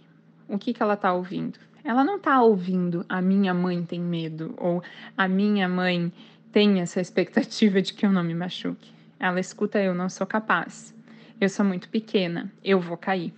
[0.49, 1.57] o que, que ela está ouvindo?
[1.81, 4.83] Ela não está ouvindo a minha mãe tem medo ou
[5.17, 6.11] a minha mãe
[6.51, 8.91] tem essa expectativa de que eu não me machuque.
[9.17, 10.93] Ela escuta eu não sou capaz.
[11.39, 13.33] Eu sou muito pequena, eu vou cair.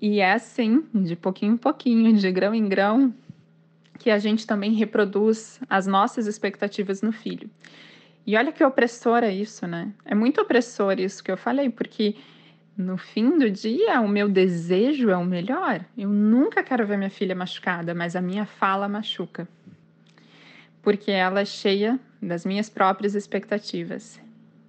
[0.00, 3.14] E é assim, de pouquinho em pouquinho, de grão em grão,
[3.98, 7.48] que a gente também reproduz as nossas expectativas no filho.
[8.26, 9.92] E olha que opressor é isso, né?
[10.04, 12.16] É muito opressor isso que eu falei, porque
[12.76, 15.84] no fim do dia, o meu desejo é o melhor.
[15.96, 19.46] Eu nunca quero ver minha filha machucada, mas a minha fala machuca.
[20.80, 24.20] Porque ela é cheia das minhas próprias expectativas.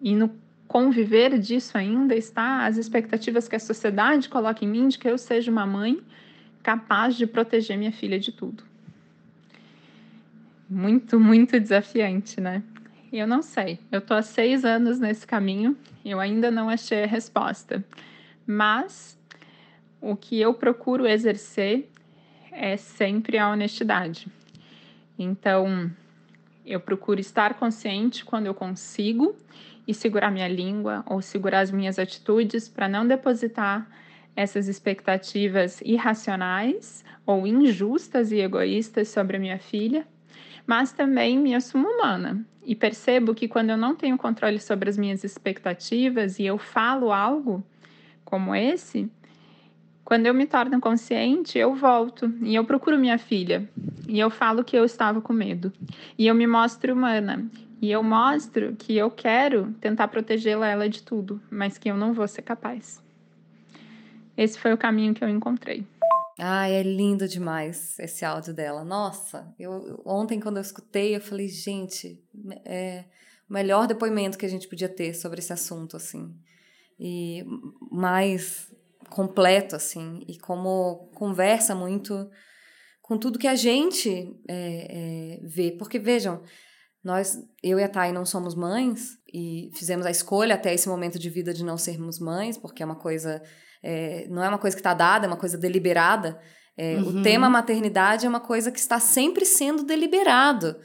[0.02, 0.32] E no
[0.68, 5.18] conviver disso ainda está as expectativas que a sociedade coloca em mim de que eu
[5.18, 6.02] seja uma mãe
[6.64, 8.64] capaz de proteger minha filha de tudo.
[10.70, 12.64] Muito, muito desafiante, né?
[13.16, 13.80] Eu não sei.
[13.92, 17.86] Eu tô há seis anos nesse caminho, eu ainda não achei a resposta.
[18.46, 19.16] Mas
[20.02, 21.88] o que eu procuro exercer
[22.52, 24.28] é sempre a honestidade.
[25.18, 25.92] Então,
[26.66, 29.36] eu procuro estar consciente quando eu consigo
[29.88, 33.88] e segurar minha língua ou segurar as minhas atitudes para não depositar
[34.36, 40.08] essas expectativas irracionais ou injustas e egoístas sobre a minha filha,
[40.66, 44.98] mas também me assumo humana e percebo que quando eu não tenho controle sobre as
[44.98, 47.64] minhas expectativas e eu falo algo
[48.24, 49.10] como esse,
[50.04, 53.68] quando eu me torno consciente, eu volto e eu procuro minha filha
[54.08, 55.72] e eu falo que eu estava com medo
[56.18, 57.46] e eu me mostro humana
[57.82, 62.14] e eu mostro que eu quero tentar protegê-la ela de tudo, mas que eu não
[62.14, 63.04] vou ser capaz.
[64.38, 65.86] Esse foi o caminho que eu encontrei.
[66.40, 68.84] Ai, é lindo demais esse áudio dela.
[68.84, 72.24] Nossa, eu ontem quando eu escutei, eu falei, gente,
[72.66, 73.06] é
[73.50, 76.34] o melhor depoimento que a gente podia ter sobre esse assunto, assim.
[77.00, 77.46] E
[77.92, 78.74] mais
[79.10, 82.30] completo, assim, e como conversa muito
[83.02, 85.72] com tudo que a gente é, é, vê.
[85.72, 86.42] Porque, vejam,
[87.04, 91.20] nós, eu e a Thay não somos mães e fizemos a escolha até esse momento
[91.20, 93.44] de vida de não sermos mães, porque é uma coisa,
[93.84, 96.40] é, não é uma coisa que está dada, é uma coisa deliberada.
[96.78, 97.20] É, uhum.
[97.20, 100.76] O tema maternidade é uma coisa que está sempre sendo deliberado.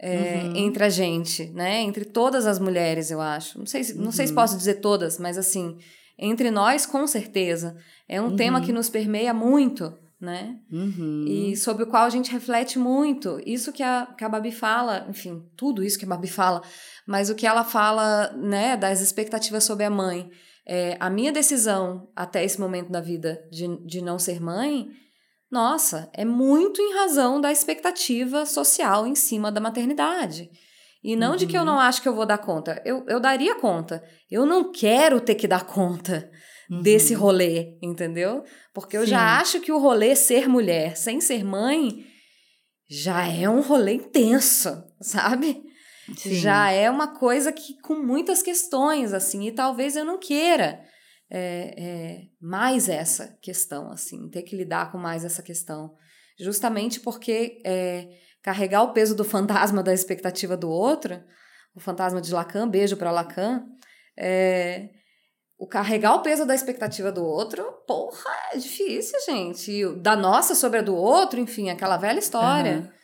[0.00, 0.56] É, uhum.
[0.56, 1.80] entre a gente, né?
[1.80, 3.58] Entre todas as mulheres, eu acho.
[3.58, 4.36] Não sei, se, não sei se uhum.
[4.36, 5.76] posso dizer todas, mas assim,
[6.16, 7.76] entre nós, com certeza.
[8.08, 8.36] É um uhum.
[8.36, 10.56] tema que nos permeia muito né?
[10.70, 11.24] Uhum.
[11.26, 13.40] E sobre o qual a gente reflete muito.
[13.46, 16.62] Isso que a, que a Babi fala, enfim, tudo isso que a Babi fala,
[17.06, 20.28] mas o que ela fala, né, das expectativas sobre a mãe.
[20.68, 24.88] É, a minha decisão até esse momento da vida de, de não ser mãe,
[25.50, 30.50] nossa, é muito em razão da expectativa social em cima da maternidade.
[31.02, 31.36] E não uhum.
[31.36, 31.66] de que eu uhum.
[31.66, 32.82] não acho que eu vou dar conta.
[32.84, 34.02] Eu, eu daria conta.
[34.30, 36.30] Eu não quero ter que dar conta
[36.70, 36.82] uhum.
[36.82, 38.44] desse rolê, entendeu?
[38.74, 39.10] Porque eu Sim.
[39.12, 42.04] já acho que o rolê ser mulher sem ser mãe
[42.90, 45.62] já é um rolê intenso, sabe?
[46.16, 46.34] Sim.
[46.34, 50.80] Já é uma coisa que com muitas questões, assim, e talvez eu não queira
[51.30, 55.94] é, é, mais essa questão, assim, ter que lidar com mais essa questão.
[56.38, 58.08] Justamente porque é,
[58.42, 61.22] carregar o peso do fantasma da expectativa do outro,
[61.74, 63.66] o fantasma de Lacan, beijo para Lacan,
[64.16, 64.88] é,
[65.58, 69.72] o carregar o peso da expectativa do outro, porra, é difícil, gente.
[69.72, 72.78] E da nossa sobre a do outro, enfim, aquela velha história.
[72.78, 72.97] Uhum.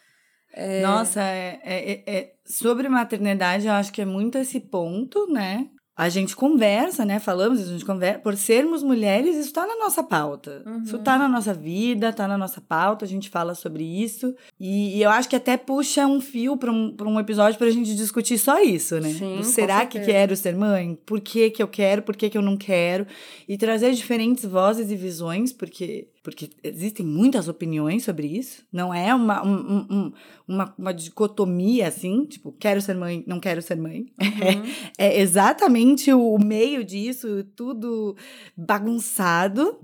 [0.56, 0.82] É...
[0.82, 5.68] Nossa, é, é, é, sobre maternidade, eu acho que é muito esse ponto, né?
[5.96, 7.20] a gente conversa, né?
[7.20, 8.18] Falamos, a gente conversa.
[8.18, 10.62] Por sermos mulheres, isso está na nossa pauta.
[10.66, 10.82] Uhum.
[10.82, 14.34] Isso está na nossa vida, está na nossa pauta, a gente fala sobre isso.
[14.58, 17.70] E, e eu acho que até puxa um fio para um, um episódio para a
[17.70, 19.12] gente discutir só isso, né?
[19.12, 20.98] Sim, Será que quero ser mãe?
[21.06, 22.02] Por que, que eu quero?
[22.02, 23.06] Por que, que eu não quero?
[23.48, 28.64] E trazer diferentes vozes e visões, porque porque existem muitas opiniões sobre isso.
[28.72, 30.12] Não é uma, um, um,
[30.48, 34.06] uma, uma dicotomia assim, tipo, quero ser mãe, não quero ser mãe.
[34.18, 34.64] Uhum.
[34.96, 38.16] É, é, exatamente o meio disso, tudo
[38.56, 39.78] bagunçado.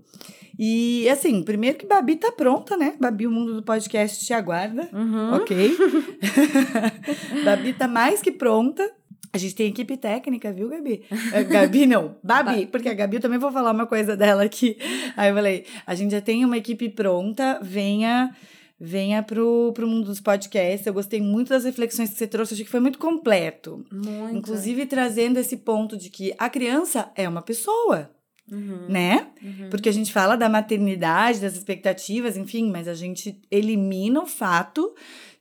[0.59, 2.95] E assim, primeiro que Babi tá pronta, né?
[2.99, 4.89] Babi, o mundo do podcast te aguarda.
[4.95, 5.35] Uhum.
[5.35, 5.77] Ok.
[7.45, 8.91] Babi tá mais que pronta.
[9.33, 11.05] A gente tem equipe técnica, viu, Gabi?
[11.11, 14.77] Uh, Gabi não, Babi, porque a Gabi eu também vou falar uma coisa dela aqui.
[15.17, 18.35] Aí eu falei, a gente já tem uma equipe pronta, venha
[18.81, 20.87] venha pro, pro mundo dos podcasts.
[20.87, 23.85] Eu gostei muito das reflexões que você trouxe, achei que foi muito completo.
[23.93, 24.37] Muito.
[24.37, 28.11] Inclusive trazendo esse ponto de que a criança é uma pessoa.
[28.51, 28.87] Uhum.
[28.89, 29.29] Né?
[29.41, 29.69] Uhum.
[29.71, 34.93] Porque a gente fala da maternidade, das expectativas, enfim, mas a gente elimina o fato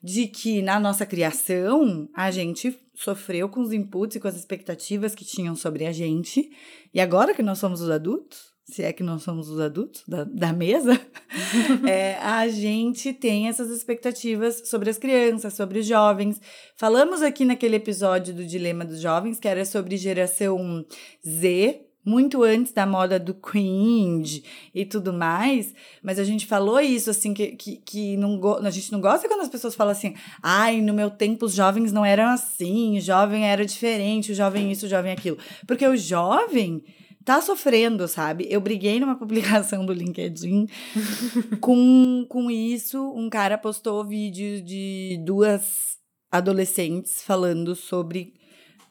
[0.04, 5.16] de que na nossa criação a gente sofreu com os inputs e com as expectativas
[5.16, 6.52] que tinham sobre a gente.
[6.94, 10.26] E agora que nós somos os adultos, se é que nós somos os adultos da,
[10.26, 11.00] da mesa,
[11.88, 16.42] é, a gente tem essas expectativas sobre as crianças, sobre os jovens.
[16.76, 20.86] Falamos aqui naquele episódio do Dilema dos Jovens, que era sobre geração
[21.26, 24.44] Z, muito antes da moda do cringe
[24.74, 28.92] e tudo mais, mas a gente falou isso, assim, que, que, que não a gente
[28.92, 32.26] não gosta quando as pessoas falam assim, ai, no meu tempo os jovens não eram
[32.30, 35.38] assim, o jovem era diferente, o jovem isso, o jovem aquilo.
[35.68, 36.84] Porque o jovem
[37.24, 38.48] tá sofrendo, sabe?
[38.50, 40.68] Eu briguei numa publicação do LinkedIn
[41.62, 43.14] com, com isso.
[43.16, 46.00] Um cara postou vídeo de duas
[46.32, 48.39] adolescentes falando sobre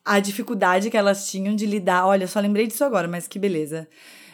[0.08, 2.06] a dificuldade que elas tinham de lidar.
[2.06, 3.86] Olha, só lembrei disso agora, mas que beleza.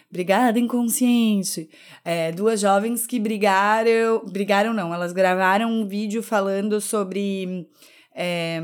[0.08, 1.68] Obrigada, inconsciente.
[2.04, 4.24] É, duas jovens que brigaram.
[4.30, 7.68] Brigaram, não, elas gravaram um vídeo falando sobre.
[8.14, 8.62] É,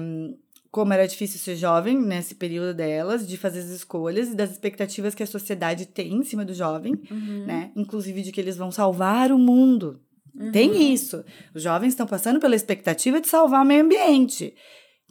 [0.70, 5.16] como era difícil ser jovem nesse período delas, de fazer as escolhas e das expectativas
[5.16, 7.44] que a sociedade tem em cima do jovem, uhum.
[7.44, 7.72] né?
[7.74, 10.00] Inclusive de que eles vão salvar o mundo.
[10.32, 10.52] Uhum.
[10.52, 11.24] Tem isso.
[11.52, 14.54] Os jovens estão passando pela expectativa de salvar o meio ambiente.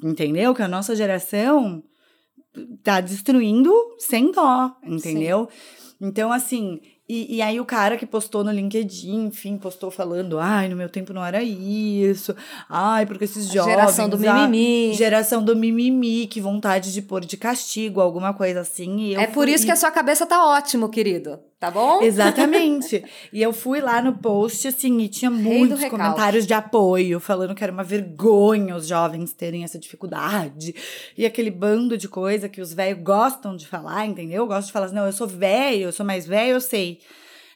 [0.01, 0.55] Entendeu?
[0.55, 1.83] Que a nossa geração
[2.83, 5.49] tá destruindo sem dó, entendeu?
[5.51, 6.07] Sim.
[6.07, 10.69] Então, assim, e, e, aí o cara que postou no LinkedIn, enfim, postou falando, ai,
[10.69, 12.35] no meu tempo não era isso,
[12.69, 13.71] ai, porque esses jovens...
[13.71, 14.93] Geração do mimimi.
[14.93, 19.15] geração do mimimi, que vontade de pôr de castigo, alguma coisa assim.
[19.15, 22.01] é por isso que a sua cabeça tá ótimo, querido tá bom?
[22.01, 23.03] Exatamente.
[23.33, 27.63] e eu fui lá no post, assim, e tinha muitos comentários de apoio, falando que
[27.63, 30.73] era uma vergonha os jovens terem essa dificuldade.
[31.17, 34.47] E aquele bando de coisa que os velhos gostam de falar, entendeu?
[34.47, 36.99] Gostam de falar assim, não, eu sou velho, eu sou mais velho, eu sei.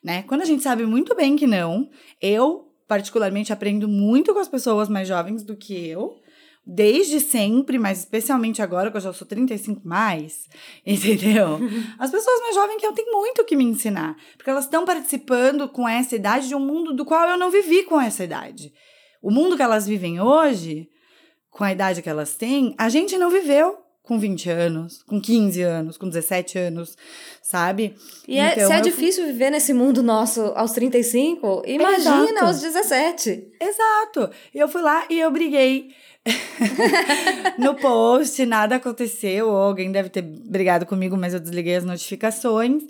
[0.04, 0.24] Né?
[0.24, 1.89] Quando a gente sabe muito bem que não,
[2.22, 6.22] eu particularmente aprendo muito com as pessoas mais jovens do que eu
[6.65, 10.47] desde sempre, mas especialmente agora que eu já sou 35 mais,
[10.86, 11.60] entendeu?
[11.99, 15.67] As pessoas mais jovens que eu tenho muito que me ensinar, porque elas estão participando
[15.67, 18.73] com essa idade de um mundo do qual eu não vivi com essa idade.
[19.21, 20.89] O mundo que elas vivem hoje,
[21.49, 25.62] com a idade que elas têm, a gente não viveu com 20 anos, com 15
[25.62, 26.98] anos, com 17 anos,
[27.42, 27.96] sabe?
[28.28, 28.82] E é, então, se é eu...
[28.82, 32.46] difícil viver nesse mundo nosso aos 35, imagina Exato.
[32.46, 33.48] aos 17.
[33.60, 34.30] Exato.
[34.54, 35.96] E eu fui lá e eu briguei
[37.58, 42.84] no post, nada aconteceu, ou alguém deve ter brigado comigo, mas eu desliguei as notificações.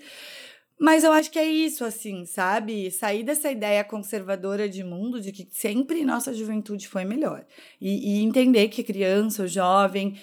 [0.80, 2.90] Mas eu acho que é isso, assim, sabe?
[2.92, 7.46] Sair dessa ideia conservadora de mundo de que sempre nossa juventude foi melhor.
[7.80, 10.20] E, e entender que criança, jovem,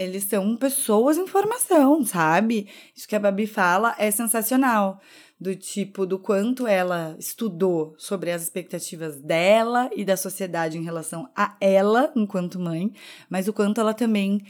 [0.00, 2.68] eles são pessoas em formação, sabe?
[2.96, 4.98] Isso que a Babi fala é sensacional
[5.38, 11.30] do tipo do quanto ela estudou sobre as expectativas dela e da sociedade em relação
[11.36, 12.92] a ela enquanto mãe,
[13.28, 14.40] mas o quanto ela também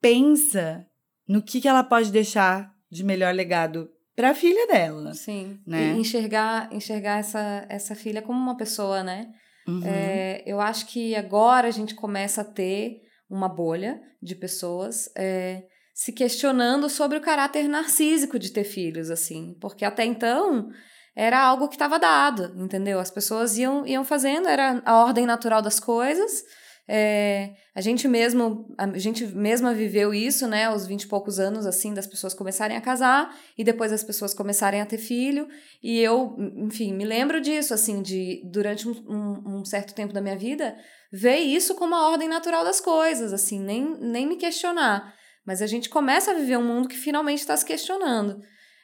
[0.00, 0.86] pensa
[1.28, 5.12] no que, que ela pode deixar de melhor legado para a filha dela.
[5.12, 5.58] Sim.
[5.66, 5.92] Né?
[5.92, 9.28] E enxergar, enxergar essa, essa filha como uma pessoa, né?
[9.66, 9.82] Uhum.
[9.84, 15.64] É, eu acho que agora a gente começa a ter uma bolha de pessoas é,
[15.94, 20.70] se questionando sobre o caráter narcísico de ter filhos, assim, porque até então
[21.14, 22.98] era algo que estava dado, entendeu?
[22.98, 26.42] As pessoas iam, iam fazendo, era a ordem natural das coisas.
[26.86, 31.64] É, a gente mesmo, a gente mesma viveu isso, né, aos vinte e poucos anos,
[31.64, 35.48] assim, das pessoas começarem a casar e depois as pessoas começarem a ter filho.
[35.82, 40.20] E eu, enfim, me lembro disso, assim, de durante um, um, um certo tempo da
[40.20, 40.76] minha vida,
[41.10, 45.14] ver isso como a ordem natural das coisas, assim, nem, nem me questionar.
[45.46, 48.40] Mas a gente começa a viver um mundo que finalmente está se questionando.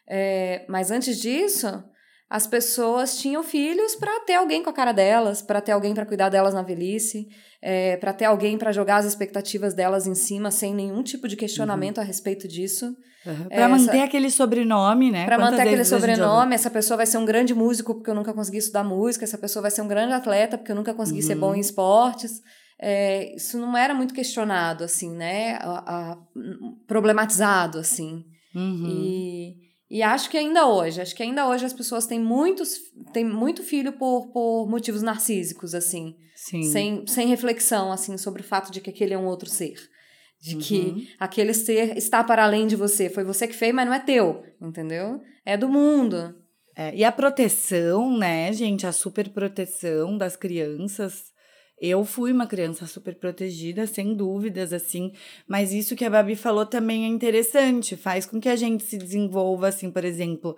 [0.08, 1.66] É, mas antes disso,
[2.30, 6.06] as pessoas tinham filhos para ter alguém com a cara delas, para ter alguém para
[6.06, 7.28] cuidar delas na velhice,
[7.60, 11.36] é, para ter alguém para jogar as expectativas delas em cima sem nenhum tipo de
[11.36, 12.04] questionamento uhum.
[12.04, 12.96] a respeito disso.
[13.26, 13.48] Uhum.
[13.48, 15.26] Para manter aquele sobrenome, né?
[15.26, 18.58] Para manter aquele sobrenome, essa pessoa vai ser um grande músico porque eu nunca consegui
[18.58, 21.26] estudar música, essa pessoa vai ser um grande atleta porque eu nunca consegui uhum.
[21.26, 22.40] ser bom em esportes
[22.82, 25.56] é, isso não era muito questionado, assim, né?
[25.56, 26.18] A, a,
[26.86, 28.24] problematizado, assim.
[28.54, 28.86] Uhum.
[28.88, 32.78] E, e acho que ainda hoje, acho que ainda hoje as pessoas têm muitos,
[33.12, 36.14] têm muito filho por, por motivos narcísicos, assim.
[36.36, 36.62] Sim.
[36.62, 39.74] Sem, sem reflexão, assim, sobre o fato de que aquele é um outro ser.
[40.40, 40.60] De uhum.
[40.60, 43.10] que aquele ser está para além de você.
[43.10, 45.20] Foi você que fez, mas não é teu, entendeu?
[45.44, 46.36] É do mundo.
[46.76, 48.86] É, e a proteção, né, gente?
[48.86, 51.29] A super proteção das crianças.
[51.80, 55.12] Eu fui uma criança super protegida, sem dúvidas, assim.
[55.48, 57.96] Mas isso que a Babi falou também é interessante.
[57.96, 60.56] Faz com que a gente se desenvolva, assim, por exemplo.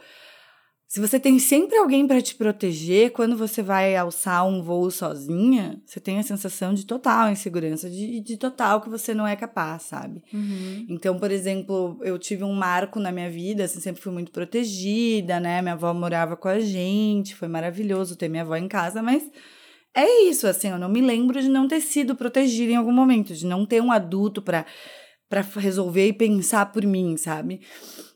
[0.92, 5.80] Se você tem sempre alguém para te proteger, quando você vai alçar um voo sozinha,
[5.86, 9.84] você tem a sensação de total insegurança, de, de total que você não é capaz,
[9.84, 10.22] sabe?
[10.34, 10.84] Uhum.
[10.90, 15.40] Então, por exemplo, eu tive um marco na minha vida, assim, sempre fui muito protegida,
[15.40, 15.62] né?
[15.62, 19.22] Minha avó morava com a gente, foi maravilhoso ter minha avó em casa, mas
[19.94, 23.34] é isso, assim, eu não me lembro de não ter sido protegida em algum momento,
[23.34, 24.64] de não ter um adulto para
[25.28, 27.62] para resolver e pensar por mim, sabe?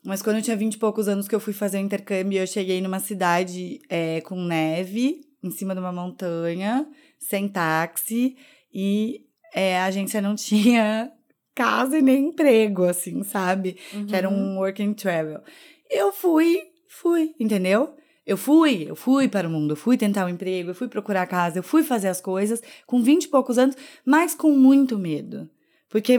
[0.05, 2.47] Mas quando eu tinha vinte e poucos anos que eu fui fazer o intercâmbio, eu
[2.47, 6.87] cheguei numa cidade é, com neve, em cima de uma montanha,
[7.19, 8.37] sem táxi,
[8.71, 9.23] e
[9.55, 11.11] é, a agência não tinha
[11.55, 13.79] casa e nem emprego, assim, sabe?
[13.95, 14.07] Uhum.
[14.07, 14.59] Que era um uhum.
[14.59, 15.41] work and travel.
[15.91, 17.97] Eu fui, fui, entendeu?
[18.27, 21.27] Eu fui, eu fui para o mundo, eu fui tentar um emprego, eu fui procurar
[21.27, 25.49] casa, eu fui fazer as coisas com vinte e poucos anos, mas com muito medo.
[25.89, 26.19] Porque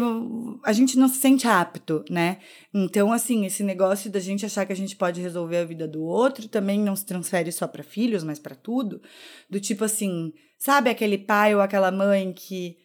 [0.64, 2.38] a gente não se sente apto, né?
[2.74, 6.02] Então, assim, esse negócio da gente achar que a gente pode resolver a vida do
[6.02, 9.02] outro também não se transfere só para filhos, mas para tudo.
[9.50, 12.78] Do tipo assim, sabe aquele pai ou aquela mãe que.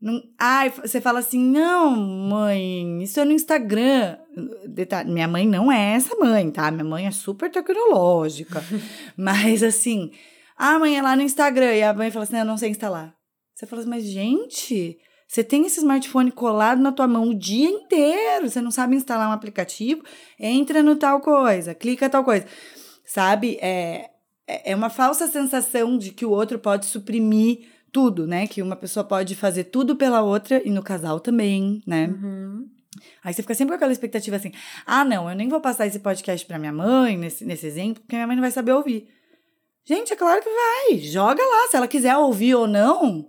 [0.00, 4.16] Não, ai, você fala assim, não, mãe, isso é no Instagram.
[4.66, 6.70] Detalhe, minha mãe não é essa mãe, tá?
[6.70, 8.62] Minha mãe é super tecnológica.
[9.16, 10.12] mas assim,
[10.56, 13.14] a mãe é lá no Instagram e a mãe fala assim, eu não sei instalar.
[13.54, 17.68] Você fala assim, mas gente, você tem esse smartphone colado na tua mão o dia
[17.68, 20.02] inteiro, você não sabe instalar um aplicativo,
[20.38, 22.46] entra no tal coisa, clica tal coisa.
[23.04, 23.58] Sabe?
[23.60, 24.10] É,
[24.46, 28.46] é, é uma falsa sensação de que o outro pode suprimir tudo, né?
[28.46, 32.08] Que uma pessoa pode fazer tudo pela outra e no casal também, né?
[32.08, 32.68] Uhum.
[33.24, 34.52] Aí você fica sempre com aquela expectativa assim:
[34.86, 38.16] ah, não, eu nem vou passar esse podcast para minha mãe, nesse, nesse exemplo, porque
[38.16, 39.08] minha mãe não vai saber ouvir.
[39.84, 40.98] Gente, é claro que vai.
[40.98, 41.68] Joga lá.
[41.68, 43.28] Se ela quiser ouvir ou não,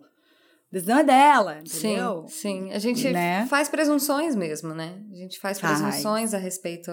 [0.72, 2.26] decisão é dela, entendeu?
[2.28, 2.72] Sim, sim.
[2.74, 3.46] A gente né?
[3.48, 5.02] faz presunções mesmo, né?
[5.12, 6.40] A gente faz presunções Ai.
[6.40, 6.92] a respeito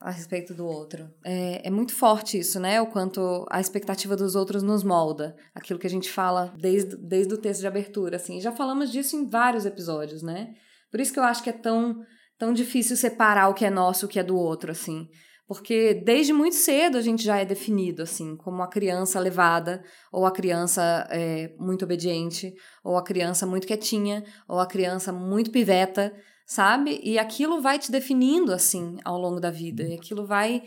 [0.00, 1.08] a respeito do outro.
[1.24, 2.78] É, é muito forte isso, né?
[2.78, 5.34] O quanto a expectativa dos outros nos molda.
[5.54, 8.38] Aquilo que a gente fala desde, desde o texto de abertura, assim.
[8.38, 10.54] Já falamos disso em vários episódios, né?
[10.94, 12.04] Por isso que eu acho que é tão,
[12.38, 15.08] tão difícil separar o que é nosso e o que é do outro, assim.
[15.44, 19.82] Porque desde muito cedo a gente já é definido assim, como a criança levada,
[20.12, 25.50] ou a criança é, muito obediente, ou a criança muito quietinha, ou a criança muito
[25.50, 26.14] piveta,
[26.46, 27.00] sabe?
[27.02, 30.62] E aquilo vai te definindo assim ao longo da vida, e aquilo vai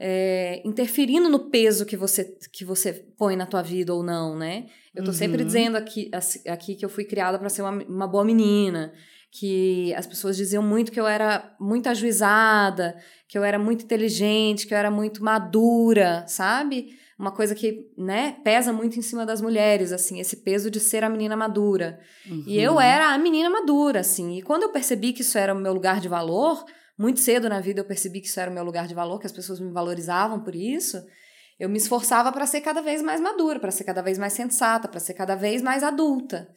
[0.00, 4.68] é, interferindo no peso que você, que você põe na tua vida ou não, né?
[4.94, 5.16] Eu tô uhum.
[5.16, 6.10] sempre dizendo aqui,
[6.48, 8.94] aqui que eu fui criada para ser uma, uma boa menina,
[9.30, 12.96] que as pessoas diziam muito que eu era muito ajuizada,
[13.28, 16.96] que eu era muito inteligente, que eu era muito madura, sabe?
[17.18, 21.02] Uma coisa que, né, pesa muito em cima das mulheres, assim, esse peso de ser
[21.02, 21.98] a menina madura.
[22.28, 22.44] Uhum.
[22.46, 24.36] E eu era a menina madura, assim.
[24.38, 26.64] E quando eu percebi que isso era o meu lugar de valor,
[26.98, 29.26] muito cedo na vida eu percebi que isso era o meu lugar de valor, que
[29.26, 31.02] as pessoas me valorizavam por isso,
[31.58, 34.88] eu me esforçava para ser cada vez mais madura, para ser cada vez mais sensata,
[34.88, 36.48] para ser cada vez mais adulta.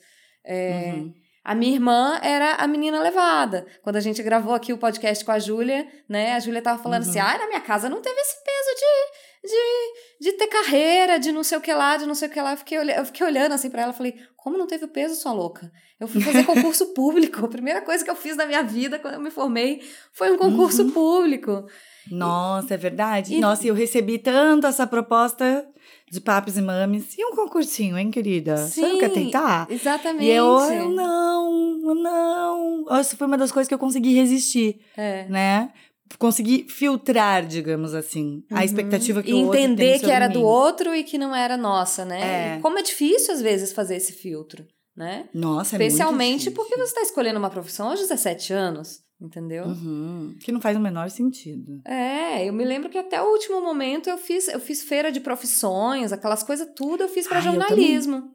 [0.45, 1.13] É, uhum.
[1.43, 3.65] A minha irmã era a menina levada.
[3.81, 6.33] Quando a gente gravou aqui o podcast com a Júlia, né?
[6.33, 7.25] A Júlia tava falando assim, uhum.
[7.25, 11.31] assim: ah, na minha casa não teve esse peso de, de, de ter carreira, de
[11.31, 12.51] não sei o que lá, de não sei o que lá.
[12.51, 15.71] Eu fiquei, eu fiquei olhando assim pra ela falei: como não teve peso, sua louca?
[15.99, 17.45] Eu fui fazer concurso público.
[17.45, 19.81] A primeira coisa que eu fiz na minha vida quando eu me formei
[20.11, 20.91] foi um concurso uhum.
[20.91, 21.65] público.
[22.11, 23.35] Nossa, é verdade?
[23.35, 23.39] E...
[23.39, 25.67] Nossa, eu recebi tanto essa proposta
[26.09, 27.17] de papos e mames.
[27.17, 28.57] E um concursinho, hein, querida?
[28.57, 29.67] Sim, Você não quer tentar?
[29.69, 30.25] Exatamente.
[30.25, 32.85] E eu, eu não, não.
[32.89, 35.27] Essa foi uma das coisas que eu consegui resistir, é.
[35.29, 35.71] né?
[36.17, 38.57] Consegui filtrar, digamos assim, uhum.
[38.57, 41.55] a expectativa que e o outro entender que era do outro e que não era
[41.55, 42.57] nossa, né?
[42.57, 42.59] É.
[42.61, 45.29] como é difícil, às vezes, fazer esse filtro, né?
[45.33, 49.01] Nossa, é Especialmente porque você está escolhendo uma profissão aos 17 anos.
[49.21, 49.65] Entendeu?
[49.65, 50.33] Uhum.
[50.39, 51.81] Que não faz o menor sentido.
[51.85, 55.19] É, eu me lembro que até o último momento eu fiz, eu fiz feira de
[55.19, 58.31] profissões, aquelas coisas tudo eu fiz para jornalismo.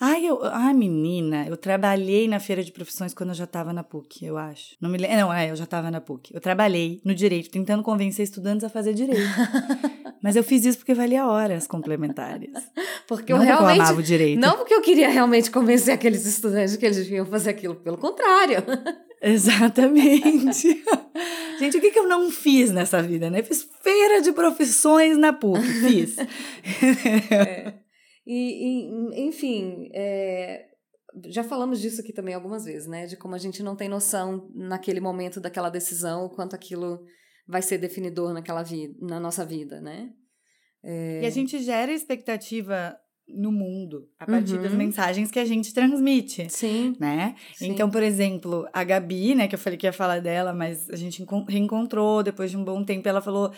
[0.00, 3.82] Ai, eu, ai, menina, eu trabalhei na feira de profissões quando eu já estava na
[3.82, 4.76] PUC, eu acho.
[4.80, 5.16] Não me lembro.
[5.16, 6.32] Não, é, eu já estava na PUC.
[6.32, 9.20] Eu trabalhei no direito, tentando convencer estudantes a fazer direito.
[10.22, 12.52] Mas eu fiz isso porque valia horas complementares.
[13.08, 13.78] Porque não eu realmente.
[13.78, 14.40] Eu amava o direito.
[14.40, 18.62] Não porque eu queria realmente convencer aqueles estudantes que eles deviam fazer aquilo, pelo contrário.
[19.20, 20.84] Exatamente.
[21.58, 23.42] Gente, o que, que eu não fiz nessa vida, né?
[23.42, 26.16] Fiz feira de profissões na PUC, fiz.
[27.32, 27.87] é.
[28.30, 30.66] E, e, enfim, é,
[31.30, 33.06] já falamos disso aqui também algumas vezes, né?
[33.06, 37.00] De como a gente não tem noção naquele momento daquela decisão, o quanto aquilo
[37.46, 40.10] vai ser definidor naquela vida, na nossa vida, né?
[40.84, 41.22] É...
[41.22, 42.94] E a gente gera expectativa
[43.26, 44.62] no mundo a partir uhum.
[44.62, 46.50] das mensagens que a gente transmite.
[46.50, 46.94] Sim.
[47.00, 47.34] Né?
[47.54, 47.70] Sim.
[47.70, 50.96] Então, por exemplo, a Gabi, né, que eu falei que ia falar dela, mas a
[50.96, 53.52] gente reencontrou depois de um bom tempo, ela falou: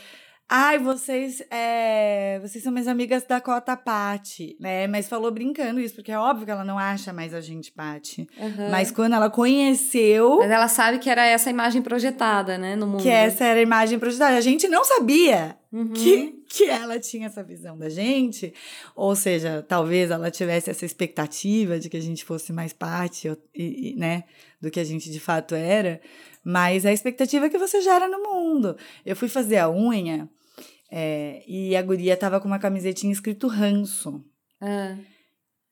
[0.53, 4.89] Ai, vocês, é, vocês são minhas amigas da cota Pati, né?
[4.89, 8.27] Mas falou brincando isso, porque é óbvio que ela não acha mais a gente Pati.
[8.37, 8.69] Uhum.
[8.69, 10.39] Mas quando ela conheceu.
[10.39, 12.75] Mas ela sabe que era essa imagem projetada, né?
[12.75, 13.01] No mundo.
[13.01, 14.37] Que essa era a imagem projetada.
[14.37, 15.93] A gente não sabia uhum.
[15.93, 18.53] que, que ela tinha essa visão da gente.
[18.97, 23.93] Ou seja, talvez ela tivesse essa expectativa de que a gente fosse mais parte, e,
[23.93, 24.25] e, né?
[24.61, 26.01] Do que a gente de fato era.
[26.43, 28.77] Mas a expectativa que você gera no mundo.
[29.07, 30.29] Eu fui fazer a unha.
[30.91, 34.25] É, e a guria tava com uma camisetinha escrito ranço.
[34.61, 34.97] Ah.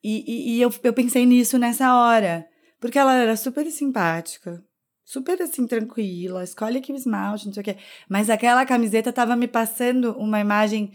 [0.02, 2.46] E, e, e, eu, eu pensei nisso nessa hora.
[2.80, 4.62] Porque ela era super simpática,
[5.04, 7.76] super assim, tranquila, escolhe aqui o esmalte, não sei o quê.
[8.08, 10.92] Mas aquela camiseta tava me passando uma imagem,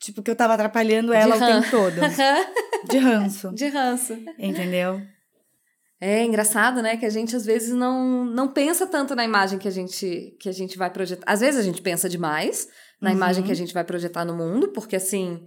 [0.00, 1.96] tipo, que eu tava atrapalhando ela o tempo todo.
[2.88, 3.52] De ranço.
[3.52, 4.14] De ranço.
[4.38, 5.02] Entendeu?
[6.00, 9.66] É engraçado, né, que a gente às vezes não, não pensa tanto na imagem que
[9.66, 11.30] a gente que a gente vai projetar.
[11.30, 12.68] Às vezes a gente pensa demais
[13.00, 13.16] na uhum.
[13.16, 15.44] imagem que a gente vai projetar no mundo, porque assim,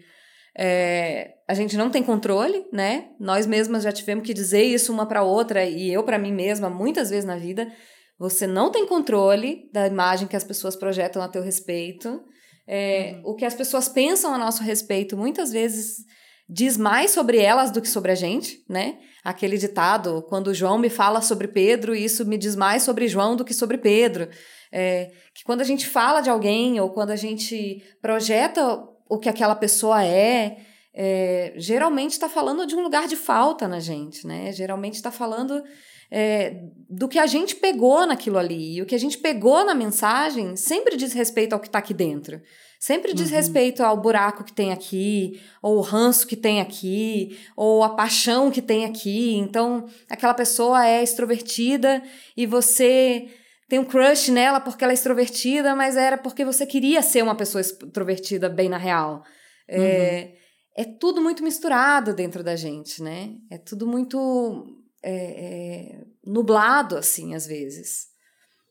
[0.57, 3.09] é, a gente não tem controle, né?
[3.19, 6.69] Nós mesmas já tivemos que dizer isso uma para outra e eu para mim mesma
[6.69, 7.71] muitas vezes na vida.
[8.19, 12.21] Você não tem controle da imagem que as pessoas projetam a teu respeito.
[12.67, 13.31] É, uhum.
[13.31, 16.05] O que as pessoas pensam a nosso respeito muitas vezes
[16.51, 18.99] diz mais sobre elas do que sobre a gente, né?
[19.23, 23.45] Aquele ditado, quando João me fala sobre Pedro, isso me diz mais sobre João do
[23.45, 24.27] que sobre Pedro.
[24.69, 29.29] É, que quando a gente fala de alguém ou quando a gente projeta o que
[29.29, 30.57] aquela pessoa é,
[30.93, 34.51] é geralmente está falando de um lugar de falta na gente, né?
[34.51, 35.63] Geralmente está falando
[36.09, 38.75] é, do que a gente pegou naquilo ali.
[38.75, 41.93] E o que a gente pegou na mensagem sempre diz respeito ao que está aqui
[41.93, 42.41] dentro.
[42.81, 43.35] Sempre diz uhum.
[43.35, 48.49] respeito ao buraco que tem aqui, ou o ranço que tem aqui, ou a paixão
[48.49, 49.35] que tem aqui.
[49.35, 52.01] Então, aquela pessoa é extrovertida
[52.35, 53.29] e você
[53.69, 57.35] tem um crush nela porque ela é extrovertida, mas era porque você queria ser uma
[57.35, 59.23] pessoa extrovertida bem na real.
[59.67, 59.85] É, uhum.
[59.85, 60.33] É,
[60.77, 63.35] é tudo muito misturado dentro da gente, né?
[63.51, 64.65] É tudo muito
[65.03, 68.07] é, é, nublado, assim, às vezes.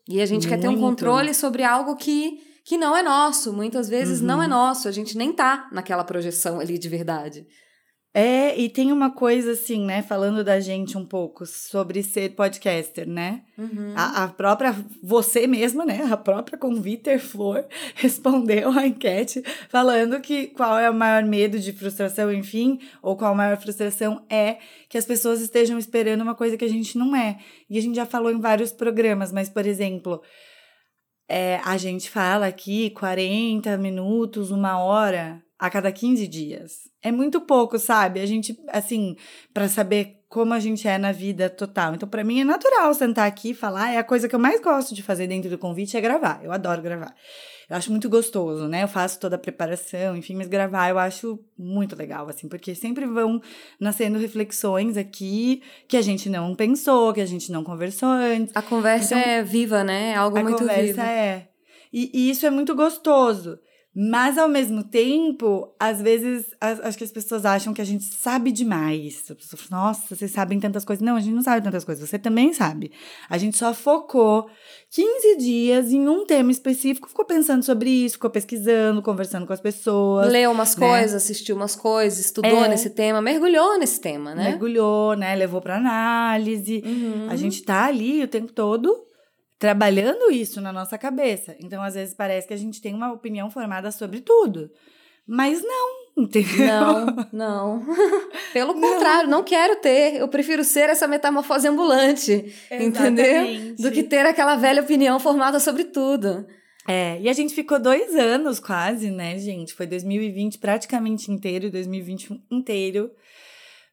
[0.08, 0.60] E a gente muito.
[0.60, 3.52] quer ter um controle sobre algo que que não é nosso.
[3.52, 4.28] Muitas vezes uhum.
[4.28, 4.50] não é uhum.
[4.50, 4.86] nosso.
[4.86, 7.44] A gente nem tá naquela projeção ali de verdade.
[8.14, 13.08] É, e tem uma coisa assim, né, falando da gente um pouco sobre ser podcaster,
[13.08, 13.42] né?
[13.58, 13.92] Uhum.
[13.96, 17.64] A, a, própria, você mesma, né, a própria Conviter Flor
[17.96, 23.32] respondeu a enquete falando que qual é o maior medo de frustração, enfim, ou qual
[23.32, 24.58] a maior frustração é
[24.88, 27.38] que as pessoas estejam esperando uma coisa que a gente não é.
[27.68, 30.20] E a gente já falou em vários programas, mas, por exemplo,
[31.30, 36.90] é, a gente fala aqui 40 minutos, uma hora a cada 15 dias.
[37.00, 38.18] É muito pouco, sabe?
[38.18, 39.14] A gente, assim,
[39.54, 41.94] para saber como a gente é na vida total.
[41.94, 43.92] Então, para mim é natural sentar aqui e falar.
[43.92, 46.40] É a coisa que eu mais gosto de fazer dentro do convite é gravar.
[46.42, 47.14] Eu adoro gravar.
[47.70, 48.82] Eu acho muito gostoso, né?
[48.82, 53.06] Eu faço toda a preparação, enfim, mas gravar eu acho muito legal, assim, porque sempre
[53.06, 53.40] vão
[53.78, 58.56] nascendo reflexões aqui que a gente não pensou, que a gente não conversou antes.
[58.56, 60.10] A conversa então, é viva, né?
[60.10, 60.68] É algo muito vivo.
[60.68, 61.48] A conversa é.
[61.92, 63.56] E, e isso é muito gostoso.
[63.94, 68.04] Mas, ao mesmo tempo, às vezes, as, acho que as pessoas acham que a gente
[68.04, 69.24] sabe demais.
[69.68, 71.04] Nossa, vocês sabem tantas coisas.
[71.04, 72.08] Não, a gente não sabe tantas coisas.
[72.08, 72.92] Você também sabe.
[73.28, 74.48] A gente só focou
[74.90, 79.60] 15 dias em um tema específico, ficou pensando sobre isso, ficou pesquisando, conversando com as
[79.60, 80.30] pessoas.
[80.30, 80.86] Leu umas né?
[80.86, 82.68] coisas, assistiu umas coisas, estudou é.
[82.68, 84.50] nesse tema, mergulhou nesse tema, né?
[84.50, 85.34] Mergulhou, né?
[85.34, 86.80] Levou para análise.
[86.86, 87.26] Uhum.
[87.28, 89.09] A gente tá ali o tempo todo
[89.60, 91.54] trabalhando isso na nossa cabeça.
[91.60, 94.70] Então, às vezes, parece que a gente tem uma opinião formada sobre tudo.
[95.28, 96.66] Mas não, entendeu?
[96.66, 97.86] Não, não.
[98.54, 98.80] Pelo não.
[98.80, 100.16] contrário, não quero ter.
[100.16, 102.86] Eu prefiro ser essa metamorfose ambulante, Exatamente.
[102.98, 103.74] entendeu?
[103.78, 106.46] Do que ter aquela velha opinião formada sobre tudo.
[106.88, 109.74] É, e a gente ficou dois anos quase, né, gente?
[109.74, 113.10] Foi 2020 praticamente inteiro, 2021 inteiro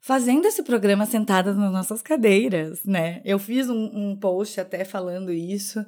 [0.08, 3.22] fazendo esse programa sentadas nas nossas cadeiras, né?
[3.26, 5.86] Eu fiz um, um post até falando isso.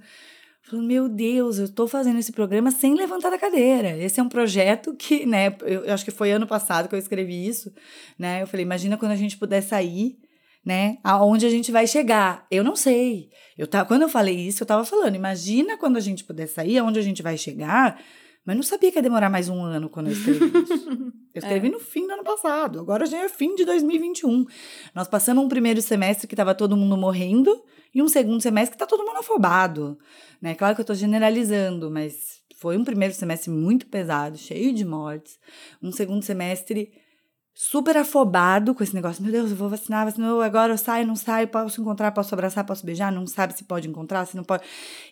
[0.62, 3.96] Falando, meu Deus, eu tô fazendo esse programa sem levantar da cadeira.
[3.96, 7.00] Esse é um projeto que, né, eu, eu acho que foi ano passado que eu
[7.00, 7.72] escrevi isso,
[8.18, 8.42] né?
[8.42, 10.18] Eu falei, imagina quando a gente puder sair,
[10.66, 10.98] né?
[11.02, 12.46] Aonde a gente vai chegar?
[12.52, 13.30] Eu não sei.
[13.58, 16.78] Eu tá, quando eu falei isso, eu tava falando, imagina quando a gente puder sair,
[16.78, 17.98] aonde a gente vai chegar
[18.50, 20.90] Mas não sabia que ia demorar mais um ano quando eu escrevi isso.
[21.36, 21.70] Eu escrevi é.
[21.70, 24.44] no fim do ano passado, agora já é fim de 2021.
[24.96, 28.84] Nós passamos um primeiro semestre que estava todo mundo morrendo e um segundo semestre que
[28.84, 30.00] está todo mundo afobado.
[30.42, 30.56] Né?
[30.56, 35.38] Claro que eu estou generalizando, mas foi um primeiro semestre muito pesado, cheio de mortes.
[35.80, 36.92] Um segundo semestre
[37.62, 39.22] super afobado com esse negócio.
[39.22, 42.66] Meu Deus, eu vou vacinar, vacinou, agora eu saio, não saio, posso encontrar, posso abraçar,
[42.66, 44.64] posso beijar, não sabe se pode encontrar, se não pode.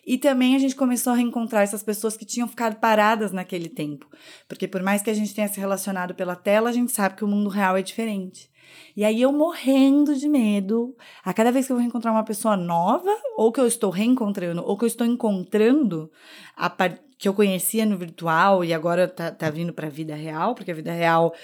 [0.06, 4.06] E também a gente começou a reencontrar essas pessoas que tinham ficado paradas naquele tempo.
[4.48, 7.24] Porque por mais que a gente tenha se relacionado pela tela, a gente sabe que
[7.24, 8.50] o mundo real é diferente.
[8.96, 12.56] E aí eu morrendo de medo, a cada vez que eu vou reencontrar uma pessoa
[12.56, 16.10] nova, ou que eu estou reencontrando, ou que eu estou encontrando
[16.56, 16.70] a
[17.18, 20.70] que eu conhecia no virtual e agora tá, tá vindo para a vida real, porque
[20.70, 21.34] a vida real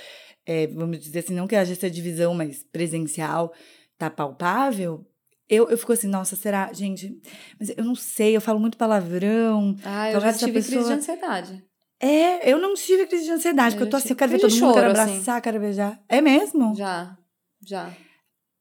[0.46, 3.52] é, vamos dizer assim, não que haja essa divisão, mas presencial,
[3.96, 5.06] tá palpável,
[5.48, 6.72] eu, eu fico assim, nossa, será?
[6.72, 7.20] Gente,
[7.58, 9.76] mas eu não sei, eu falo muito palavrão.
[9.84, 10.76] Ah, eu já tive pessoa...
[10.76, 11.64] crise de ansiedade.
[12.00, 14.54] É, eu não tive crise de ansiedade, porque eu tô assim, eu quero ver todo
[14.54, 15.42] mundo, quero abraçar, assim.
[15.42, 16.02] quero beijar.
[16.08, 16.74] É mesmo?
[16.74, 17.16] Já,
[17.64, 17.92] já.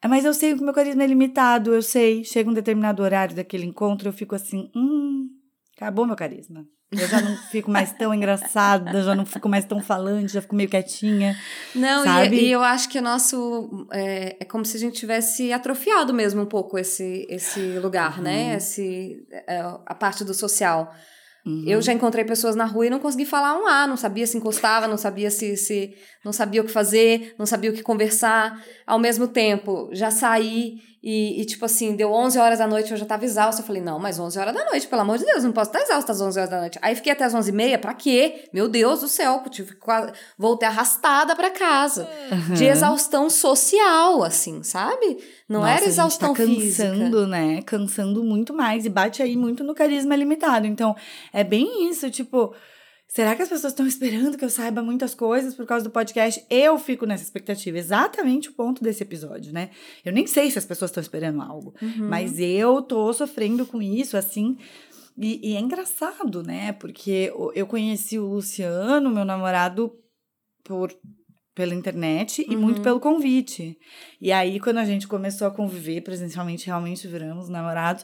[0.01, 2.23] É, mas eu sei que o meu carisma é limitado, eu sei.
[2.23, 5.29] Chega um determinado horário daquele encontro, eu fico assim, hum,
[5.75, 6.67] acabou meu carisma.
[6.99, 10.55] Eu já não fico mais tão engraçada, já não fico mais tão falante, já fico
[10.55, 11.37] meio quietinha.
[11.73, 13.87] Não, e, e, eu acho que o nosso.
[13.91, 18.43] É, é, como se a gente tivesse atrofiado mesmo um pouco esse, esse lugar, né?
[18.43, 18.49] uhum.
[18.49, 18.55] né?
[18.57, 20.93] Esse, é, a parte do social.
[21.45, 21.65] Uhum.
[21.67, 24.37] Eu já encontrei pessoas na rua e não consegui falar um A, não sabia se
[24.37, 28.63] encostava, não sabia se, se não sabia o que fazer, não sabia o que conversar.
[28.87, 32.95] Ao mesmo tempo, já saí e, e, tipo assim, deu 11 horas da noite, eu
[32.95, 33.61] já tava exausta.
[33.61, 35.81] Eu falei, não, mas 11 horas da noite, pelo amor de Deus, não posso estar
[35.81, 36.79] exausta às 11 horas da noite.
[36.81, 38.45] Aí fiquei até as 11 e meia, pra quê?
[38.53, 42.07] Meu Deus do céu, tive quase, voltei arrastada pra casa.
[42.31, 42.53] Uhum.
[42.53, 45.17] De exaustão social, assim, sabe?
[45.49, 47.27] Não Nossa, era exaustão a gente tá cansando, física.
[47.27, 47.61] né?
[47.63, 50.65] Cansando muito mais e bate aí muito no carisma limitado.
[50.67, 50.95] Então,
[51.33, 52.55] é bem isso, tipo
[53.13, 56.43] Será que as pessoas estão esperando que eu saiba muitas coisas por causa do podcast?
[56.49, 59.69] Eu fico nessa expectativa, exatamente o ponto desse episódio, né?
[60.03, 62.09] Eu nem sei se as pessoas estão esperando algo, uhum.
[62.09, 64.57] mas eu tô sofrendo com isso, assim.
[65.15, 66.71] E, e, é engraçado, né?
[66.73, 69.95] Porque eu conheci o Luciano, meu namorado,
[70.63, 70.91] por
[71.55, 72.53] pela internet uhum.
[72.53, 72.83] e muito uhum.
[72.83, 73.77] pelo convite.
[74.19, 78.03] E aí, quando a gente começou a conviver presencialmente, realmente viramos namorados.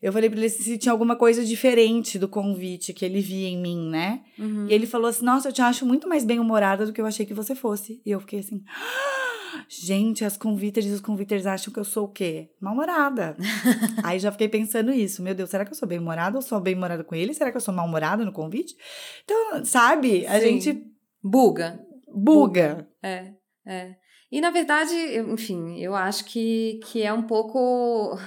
[0.00, 3.58] Eu falei pra ele se tinha alguma coisa diferente do convite que ele via em
[3.58, 4.22] mim, né?
[4.38, 4.66] Uhum.
[4.68, 7.24] E ele falou assim: Nossa, eu te acho muito mais bem-humorada do que eu achei
[7.24, 8.00] que você fosse.
[8.04, 8.62] E eu fiquei assim.
[8.68, 12.50] Ah, gente, as conviters e os conviters acham que eu sou o quê?
[12.60, 13.36] Mal-humorada.
[14.04, 15.22] Aí já fiquei pensando isso.
[15.22, 17.32] Meu Deus, será que eu sou bem-humorada ou sou bem-humorada com ele?
[17.32, 18.76] Será que eu sou mal-humorada no convite?
[19.24, 20.26] Então, sabe?
[20.26, 20.60] A Sim.
[20.60, 20.86] gente.
[21.22, 21.85] Buga.
[22.06, 22.88] Buga.
[23.02, 23.32] É,
[23.66, 23.96] é.
[24.30, 24.94] E na verdade,
[25.32, 28.18] enfim, eu acho que, que é um pouco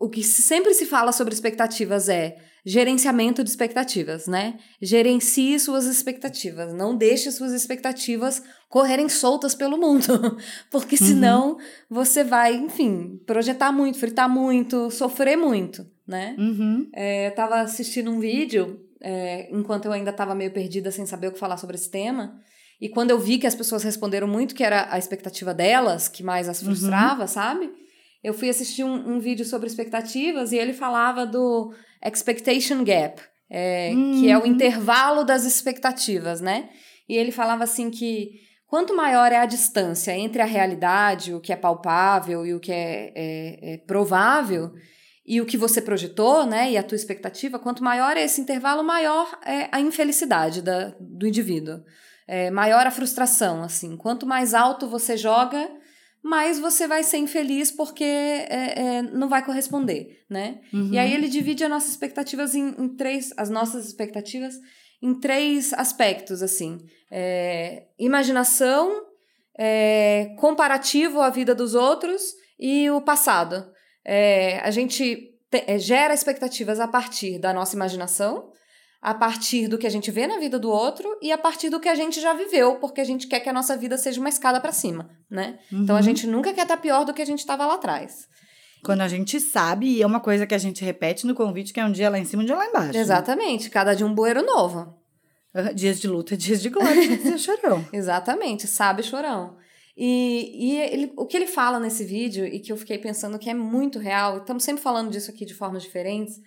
[0.00, 4.58] o que sempre se fala sobre expectativas é gerenciamento de expectativas, né?
[4.80, 10.38] Gerencie suas expectativas, não deixe suas expectativas correrem soltas pelo mundo,
[10.70, 11.06] porque uhum.
[11.06, 11.58] senão uhum.
[11.90, 16.34] você vai, enfim, projetar muito, fritar muito, sofrer muito, né?
[16.38, 16.88] Uhum.
[16.94, 21.28] É, eu tava assistindo um vídeo é, enquanto eu ainda estava meio perdida sem saber
[21.28, 22.40] o que falar sobre esse tema.
[22.80, 26.22] E quando eu vi que as pessoas responderam muito que era a expectativa delas, que
[26.22, 26.68] mais as uhum.
[26.68, 27.28] frustrava, uhum.
[27.28, 27.70] sabe?
[28.24, 33.90] eu fui assistir um, um, vídeo sobre expectativas e ele falava do expectation gap, é,
[33.92, 34.12] uhum.
[34.18, 34.46] que é o uhum.
[34.46, 36.70] intervalo das expectativas, né?
[37.06, 41.52] E ele falava assim que quanto maior é a distância entre a realidade, o que
[41.52, 44.72] é palpável e o que é, é, é provável,
[45.26, 48.84] e o que você projetou, né, e a tua expectativa, quanto maior é esse intervalo,
[48.84, 51.82] maior é a infelicidade da, do indivíduo.
[52.26, 53.96] É, maior a frustração, assim.
[53.96, 55.70] Quanto mais alto você joga,
[56.22, 60.60] mas você vai ser infeliz porque é, é, não vai corresponder, né?
[60.72, 60.90] Uhum.
[60.90, 64.54] E aí ele divide as nossas expectativas em, em, três, as nossas expectativas
[65.02, 66.78] em três aspectos, assim.
[67.10, 69.04] É, imaginação,
[69.58, 72.22] é, comparativo à vida dos outros
[72.58, 73.73] e o passado.
[74.04, 78.50] É, a gente te, é, gera expectativas a partir da nossa imaginação,
[79.00, 81.78] a partir do que a gente vê na vida do outro e a partir do
[81.78, 84.28] que a gente já viveu, porque a gente quer que a nossa vida seja uma
[84.28, 85.58] escada para cima, né?
[85.70, 85.82] Uhum.
[85.82, 86.04] Então a uhum.
[86.04, 88.26] gente nunca quer estar pior do que a gente estava lá atrás.
[88.82, 91.80] Quando a gente sabe, e é uma coisa que a gente repete no convite, que
[91.80, 92.92] é um dia lá em cima e um dia lá embaixo.
[92.92, 93.00] Né?
[93.00, 93.70] Exatamente, né?
[93.70, 94.94] cada dia um bueiro novo.
[95.74, 97.84] Dias de luta, dias de glória, dias de chorão.
[97.92, 99.56] Exatamente, sabe chorão.
[99.96, 103.48] E, e ele, o que ele fala nesse vídeo, e que eu fiquei pensando que
[103.48, 106.40] é muito real, estamos sempre falando disso aqui de formas diferentes,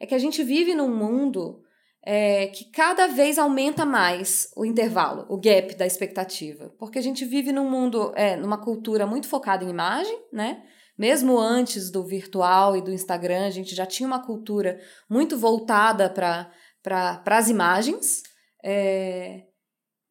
[0.00, 1.62] é que a gente vive num mundo
[2.02, 6.72] é, que cada vez aumenta mais o intervalo, o gap da expectativa.
[6.78, 10.62] Porque a gente vive num mundo, é, numa cultura muito focada em imagem, né?
[10.96, 14.80] Mesmo antes do virtual e do Instagram, a gente já tinha uma cultura
[15.10, 16.50] muito voltada para
[16.82, 18.22] para as imagens.
[18.64, 19.42] É,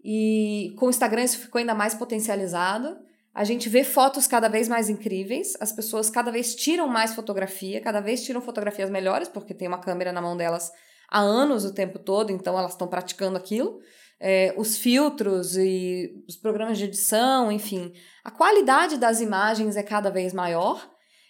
[0.08, 2.95] e com o Instagram isso ficou ainda mais potencializado.
[3.34, 7.82] A gente vê fotos cada vez mais incríveis, as pessoas cada vez tiram mais fotografia,
[7.82, 10.72] cada vez tiram fotografias melhores, porque tem uma câmera na mão delas
[11.10, 13.80] há anos o tempo todo, então elas estão praticando aquilo.
[14.20, 17.91] É, os filtros e os programas de edição, enfim,
[18.24, 20.88] a qualidade das imagens é cada vez maior.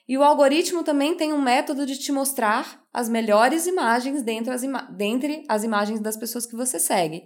[0.07, 4.63] E o algoritmo também tem um método de te mostrar as melhores imagens dentre as,
[4.63, 7.23] ima dentre as imagens das pessoas que você segue.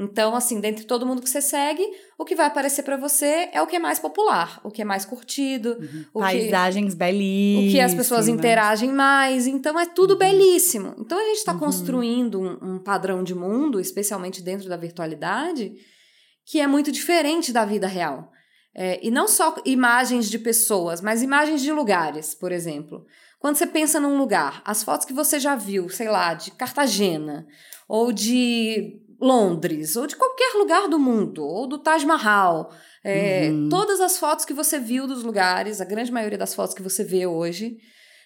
[0.00, 1.82] Então, assim, dentre todo mundo que você segue,
[2.16, 4.84] o que vai aparecer para você é o que é mais popular, o que é
[4.84, 5.76] mais curtido.
[5.80, 6.20] Uhum.
[6.20, 7.68] Paisagens que, belíssimas.
[7.68, 9.48] O que as pessoas interagem mais.
[9.48, 10.18] Então, é tudo uhum.
[10.18, 10.94] belíssimo.
[10.98, 11.58] Então, a gente está uhum.
[11.58, 15.72] construindo um, um padrão de mundo, especialmente dentro da virtualidade,
[16.46, 18.30] que é muito diferente da vida real.
[18.76, 23.04] É, e não só imagens de pessoas, mas imagens de lugares, por exemplo.
[23.40, 27.44] Quando você pensa num lugar, as fotos que você já viu, sei lá, de Cartagena,
[27.88, 32.72] ou de Londres, ou de qualquer lugar do mundo, ou do Taj Mahal.
[33.02, 33.68] É, uhum.
[33.68, 37.02] Todas as fotos que você viu dos lugares, a grande maioria das fotos que você
[37.02, 37.78] vê hoje,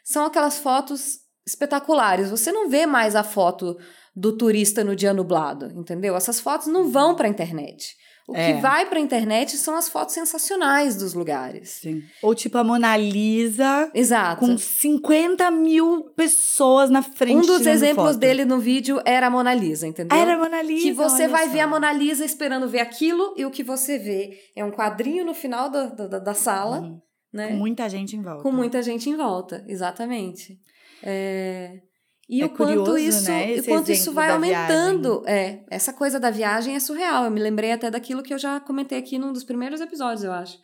[0.05, 2.31] são aquelas fotos espetaculares.
[2.31, 3.79] Você não vê mais a foto
[4.15, 6.15] do turista no dia nublado, entendeu?
[6.15, 7.97] Essas fotos não vão para a internet.
[8.29, 8.53] O é.
[8.53, 11.71] que vai para a internet são as fotos sensacionais dos lugares.
[11.71, 12.03] Sim.
[12.23, 13.91] Ou tipo a Mona Lisa.
[13.93, 14.41] Exato.
[14.41, 17.39] Com 50 mil pessoas na frente.
[17.39, 18.19] Um dos exemplos foto.
[18.19, 20.17] dele no vídeo era a Mona Lisa, entendeu?
[20.17, 20.83] Era a Mona Lisa.
[20.83, 21.53] Que você vai só.
[21.53, 25.25] ver a Mona Lisa esperando ver aquilo e o que você vê é um quadrinho
[25.25, 26.81] no final da, da, da sala.
[26.81, 27.01] Uhum.
[27.33, 27.49] Né?
[27.49, 28.43] Com muita gente em volta.
[28.43, 30.59] Com muita gente em volta, exatamente.
[31.03, 31.81] É...
[32.29, 33.57] E é o quanto curioso, isso, né?
[33.57, 35.23] o quanto isso vai aumentando.
[35.23, 35.45] Viagem.
[35.45, 37.25] É, essa coisa da viagem é surreal.
[37.25, 40.33] Eu me lembrei até daquilo que eu já comentei aqui num dos primeiros episódios, eu
[40.33, 40.59] acho.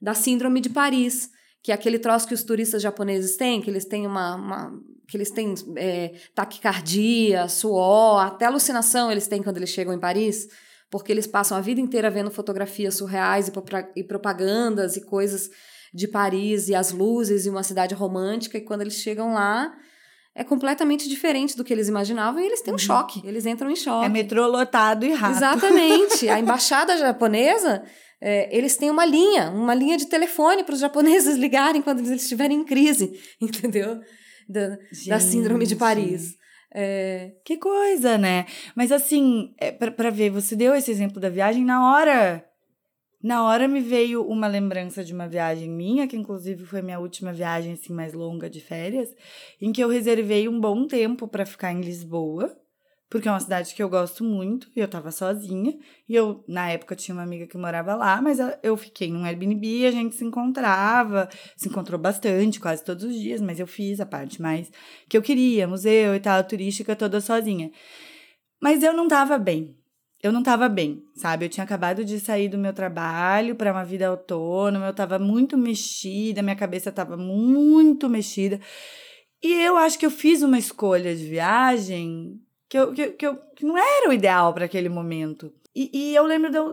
[0.00, 1.30] Da síndrome de Paris,
[1.62, 4.36] que é aquele troço que os turistas japoneses têm, que eles têm uma.
[4.36, 4.72] uma
[5.06, 10.48] que eles têm é, taquicardia, suor, até alucinação eles têm quando eles chegam em Paris,
[10.90, 13.52] porque eles passam a vida inteira vendo fotografias surreais e,
[13.96, 15.50] e propagandas e coisas
[15.92, 19.74] de Paris e as luzes e uma cidade romântica, e quando eles chegam lá
[20.34, 22.78] é completamente diferente do que eles imaginavam e eles têm um uhum.
[22.78, 24.06] choque, eles entram em choque.
[24.06, 25.36] É metrô lotado e rápido.
[25.36, 26.28] Exatamente.
[26.28, 27.82] A embaixada japonesa,
[28.20, 32.22] é, eles têm uma linha, uma linha de telefone para os japoneses ligarem quando eles
[32.22, 34.00] estiverem em crise, entendeu?
[34.48, 34.76] Da,
[35.06, 36.34] da síndrome de Paris.
[36.74, 37.32] É...
[37.44, 38.46] Que coisa, né?
[38.74, 42.42] Mas assim, é, para ver, você deu esse exemplo da viagem na hora
[43.22, 47.32] na hora me veio uma lembrança de uma viagem minha, que inclusive foi minha última
[47.32, 49.14] viagem assim mais longa de férias,
[49.60, 52.54] em que eu reservei um bom tempo para ficar em Lisboa,
[53.08, 56.70] porque é uma cidade que eu gosto muito, e eu tava sozinha, e eu na
[56.70, 60.24] época tinha uma amiga que morava lá, mas eu fiquei num Airbnb, a gente se
[60.24, 64.70] encontrava, se encontrou bastante, quase todos os dias, mas eu fiz a parte mais
[65.08, 67.70] que eu queria, museu e tal, turística toda sozinha.
[68.60, 69.76] Mas eu não tava bem
[70.22, 71.44] eu não estava bem, sabe?
[71.44, 75.58] Eu tinha acabado de sair do meu trabalho para uma vida autônoma, eu estava muito
[75.58, 78.60] mexida, minha cabeça estava muito mexida.
[79.42, 83.36] E eu acho que eu fiz uma escolha de viagem que, eu, que, que, eu,
[83.56, 85.52] que não era o ideal para aquele momento.
[85.74, 86.72] E, e, eu lembro, de eu,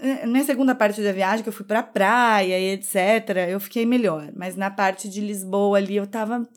[0.00, 3.86] eh, na segunda parte da viagem, que eu fui pra praia e etc., eu fiquei
[3.86, 4.32] melhor.
[4.34, 6.48] Mas na parte de Lisboa ali, eu tava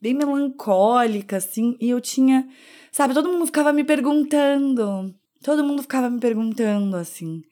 [0.00, 2.46] bem melancólica, assim, e eu tinha.
[2.92, 7.42] Sabe, todo mundo ficava me perguntando Todo mundo ficava me perguntando assim: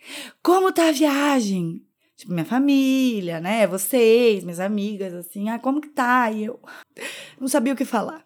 [0.42, 1.82] como tá a viagem?
[2.16, 3.66] Tipo, minha família, né?
[3.66, 6.30] Vocês, minhas amigas, assim, ah, como que tá?
[6.30, 6.58] E eu
[7.38, 8.24] não sabia o que falar.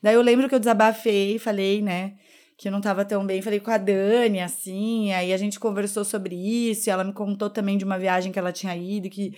[0.00, 2.14] Daí eu lembro que eu desabafei, falei, né?
[2.56, 3.42] Que eu não tava tão bem.
[3.42, 7.76] Falei com a Dani, assim, aí a gente conversou sobre isso, ela me contou também
[7.76, 9.34] de uma viagem que ela tinha ido, que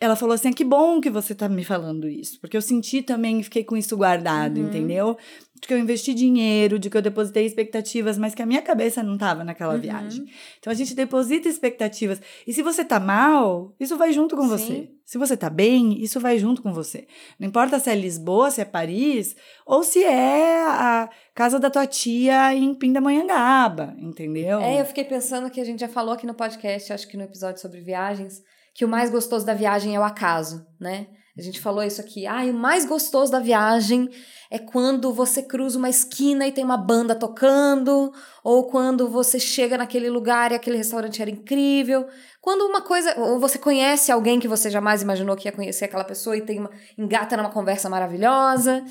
[0.00, 3.02] ela falou assim: ah, que bom que você tá me falando isso, porque eu senti
[3.02, 4.66] também e fiquei com isso guardado, uhum.
[4.66, 5.16] entendeu?
[5.54, 9.02] De que eu investi dinheiro, de que eu depositei expectativas, mas que a minha cabeça
[9.02, 9.80] não tava naquela uhum.
[9.80, 10.26] viagem.
[10.58, 12.20] Então a gente deposita expectativas.
[12.46, 14.48] E se você tá mal, isso vai junto com Sim.
[14.48, 14.90] você.
[15.06, 17.06] Se você tá bem, isso vai junto com você.
[17.38, 19.34] Não importa se é Lisboa, se é Paris,
[19.64, 24.60] ou se é a casa da tua tia em Pindamonhangaba, entendeu?
[24.60, 27.22] É, eu fiquei pensando que a gente já falou aqui no podcast, acho que no
[27.22, 28.42] episódio sobre viagens
[28.76, 31.06] que o mais gostoso da viagem é o acaso, né?
[31.36, 32.26] A gente falou isso aqui.
[32.26, 34.10] Ah, o mais gostoso da viagem
[34.50, 38.12] é quando você cruza uma esquina e tem uma banda tocando,
[38.44, 42.06] ou quando você chega naquele lugar e aquele restaurante era incrível.
[42.38, 46.04] Quando uma coisa, ou você conhece alguém que você jamais imaginou que ia conhecer aquela
[46.04, 48.84] pessoa e tem uma engata numa conversa maravilhosa.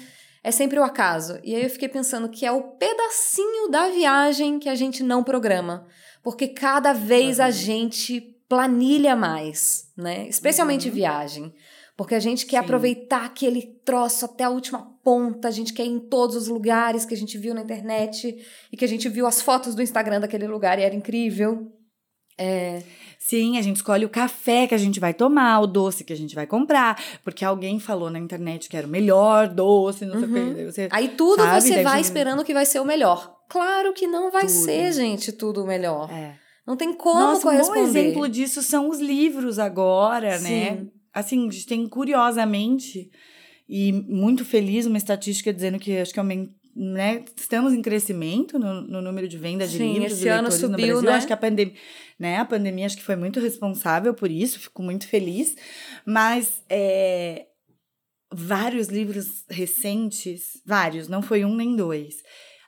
[0.43, 1.39] É sempre o acaso.
[1.43, 5.23] E aí eu fiquei pensando que é o pedacinho da viagem que a gente não
[5.23, 5.86] programa,
[6.23, 10.27] porque cada vez a gente planilha mais, né?
[10.27, 10.95] Especialmente uhum.
[10.95, 11.53] viagem.
[11.97, 12.65] Porque a gente quer Sim.
[12.65, 17.05] aproveitar aquele troço até a última ponta, a gente quer ir em todos os lugares
[17.05, 18.35] que a gente viu na internet
[18.71, 21.71] e que a gente viu as fotos do Instagram daquele lugar e era incrível.
[22.37, 22.83] É...
[23.17, 26.17] Sim, a gente escolhe o café que a gente vai tomar, o doce que a
[26.17, 30.19] gente vai comprar, porque alguém falou na internet que era o melhor doce, não uhum.
[30.19, 30.61] sei o que.
[30.61, 30.71] Uhum.
[30.71, 31.61] Você, Aí tudo sabe?
[31.61, 32.05] você vai gente...
[32.05, 33.33] esperando que vai ser o melhor.
[33.49, 34.51] Claro que não vai tudo.
[34.51, 36.11] ser, gente, tudo o melhor.
[36.11, 36.44] É.
[36.66, 37.80] Não tem como Nossa, corresponder.
[37.80, 40.39] Um bom exemplo disso são os livros agora, né?
[40.39, 40.82] Sim.
[40.82, 40.88] né?
[41.13, 43.09] Assim, a gente tem curiosamente
[43.68, 46.20] e muito feliz uma estatística dizendo que acho que
[46.76, 50.70] né, estamos em crescimento no, no número de venda de Sim, livros esse ano subiu,
[50.70, 51.01] no Brasil.
[51.01, 51.11] Né?
[51.13, 51.74] Acho que a pandemia,
[52.20, 55.55] né, a pandemia acho que foi muito responsável por isso, fico muito feliz.
[56.05, 57.45] Mas é,
[58.34, 62.16] vários livros recentes, vários, não foi um nem dois.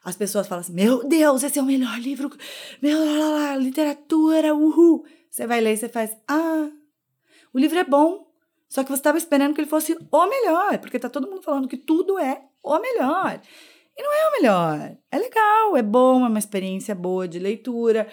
[0.07, 2.31] As pessoas falam assim: Meu Deus, esse é o melhor livro,
[2.81, 5.03] meu lá, lá, literatura, uhul.
[5.29, 6.71] Você vai ler e você faz: Ah,
[7.53, 8.25] o livro é bom,
[8.69, 11.67] só que você estava esperando que ele fosse o melhor, porque tá todo mundo falando
[11.67, 13.41] que tudo é o melhor.
[13.97, 14.97] E não é o melhor.
[15.11, 18.07] É legal, é bom, é uma experiência boa de leitura.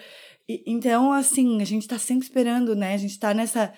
[0.49, 2.93] E, então, assim, a gente está sempre esperando, né?
[2.93, 3.73] A gente está nessa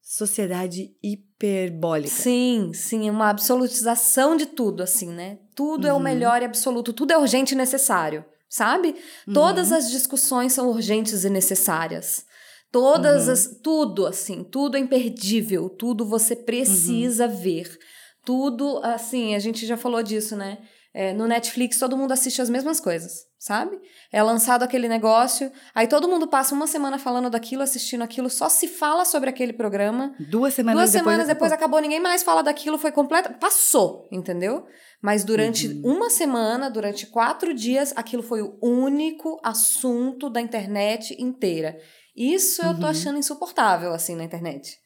[0.00, 2.08] sociedade hiperbólica.
[2.08, 5.38] Sim, sim, uma absolutização de tudo, assim, né?
[5.54, 5.90] Tudo uhum.
[5.90, 6.02] é o uhum.
[6.02, 8.94] melhor e absoluto, tudo é urgente e necessário, sabe?
[9.26, 9.34] Uhum.
[9.34, 12.24] Todas as discussões são urgentes e necessárias.
[12.70, 13.32] Todas uhum.
[13.32, 13.60] as.
[13.62, 17.36] Tudo, assim, tudo é imperdível, tudo você precisa uhum.
[17.36, 17.78] ver.
[18.24, 20.58] Tudo, assim, a gente já falou disso, né?
[20.94, 23.76] É, no Netflix todo mundo assiste as mesmas coisas, sabe?
[24.12, 28.48] É lançado aquele negócio, aí todo mundo passa uma semana falando daquilo, assistindo aquilo, só
[28.48, 30.14] se fala sobre aquele programa.
[30.30, 31.04] Duas semanas Duas depois.
[31.04, 33.34] semanas depois acabou, ninguém mais fala daquilo, foi completo.
[33.40, 34.64] Passou, entendeu?
[35.02, 35.96] Mas durante uhum.
[35.96, 41.76] uma semana, durante quatro dias, aquilo foi o único assunto da internet inteira.
[42.16, 42.90] Isso eu tô uhum.
[42.90, 44.78] achando insuportável, assim, na internet.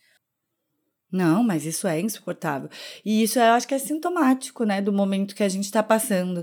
[1.12, 2.70] Não, mas isso é insuportável.
[3.04, 6.42] E isso eu acho que é sintomático, né, do momento que a gente está passando.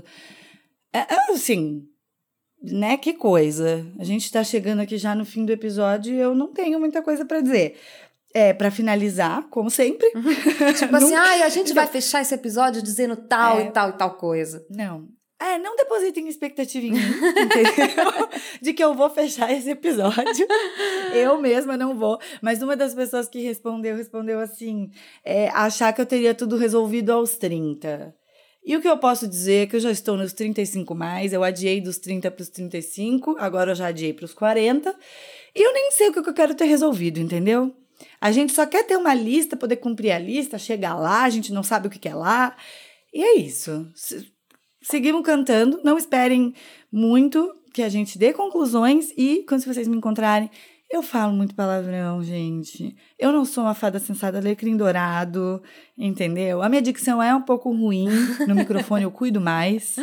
[0.92, 1.88] É, é, assim,
[2.72, 3.86] né, que coisa.
[3.98, 7.02] A gente está chegando aqui já no fim do episódio e eu não tenho muita
[7.02, 7.78] coisa para dizer.
[8.32, 10.10] É, para finalizar, como sempre.
[10.14, 10.72] Uhum.
[10.74, 13.92] Tipo assim, ai, a gente vai fechar esse episódio dizendo tal é, e tal e
[13.92, 14.66] tal coisa.
[14.68, 15.06] Não,
[15.40, 18.28] é, não depositem expectativa em mim, entendeu?
[18.62, 20.46] de que eu vou fechar esse episódio.
[21.12, 22.18] eu mesma não vou.
[22.40, 24.90] Mas uma das pessoas que respondeu, respondeu assim:
[25.22, 28.14] é, achar que eu teria tudo resolvido aos 30.
[28.64, 31.44] E o que eu posso dizer é que eu já estou nos 35 mais, eu
[31.44, 34.94] adiei dos 30 para os 35, agora eu já adiei para os 40.
[35.54, 37.74] E eu nem sei o que eu quero ter resolvido, entendeu?
[38.20, 41.52] A gente só quer ter uma lista, poder cumprir a lista, chegar lá, a gente
[41.52, 42.56] não sabe o que é lá.
[43.12, 43.86] E é isso
[44.84, 45.80] seguimos cantando.
[45.82, 46.54] Não esperem
[46.92, 50.48] muito que a gente dê conclusões e quando vocês me encontrarem,
[50.94, 52.96] eu falo muito palavrão, gente.
[53.18, 55.62] Eu não sou uma fada sensada alecrim dourado,
[55.96, 56.62] entendeu?
[56.62, 58.08] A minha dicção é um pouco ruim.
[58.46, 59.96] No microfone eu cuido mais,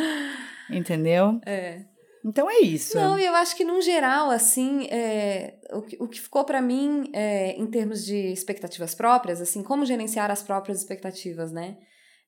[0.70, 1.40] entendeu?
[1.46, 1.82] É.
[2.24, 2.96] Então é isso.
[2.96, 7.10] Não, eu acho que, no geral, assim, é, o, que, o que ficou para mim,
[7.12, 11.76] é, em termos de expectativas próprias, assim, como gerenciar as próprias expectativas, né?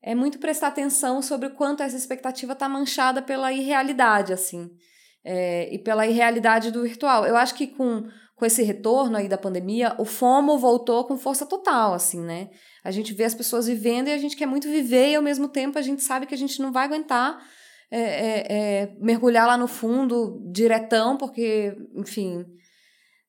[0.05, 4.71] é muito prestar atenção sobre o quanto essa expectativa está manchada pela irrealidade, assim,
[5.25, 7.25] é, e pela irrealidade do virtual.
[7.25, 11.47] Eu acho que com, com esse retorno aí da pandemia, o FOMO voltou com força
[11.47, 12.51] total, assim, né?
[12.83, 15.49] A gente vê as pessoas vivendo e a gente quer muito viver e ao mesmo
[15.49, 17.39] tempo a gente sabe que a gente não vai aguentar
[17.91, 22.45] é, é, é mergulhar lá no fundo diretão, porque, enfim,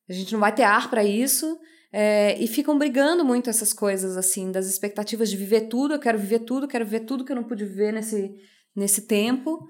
[0.08, 1.58] a gente não vai ter ar para isso.
[1.92, 5.94] É, e ficam brigando muito essas coisas, assim, das expectativas de viver tudo.
[5.94, 8.34] Eu quero viver tudo, quero ver tudo que eu não pude viver nesse,
[8.74, 9.68] nesse tempo.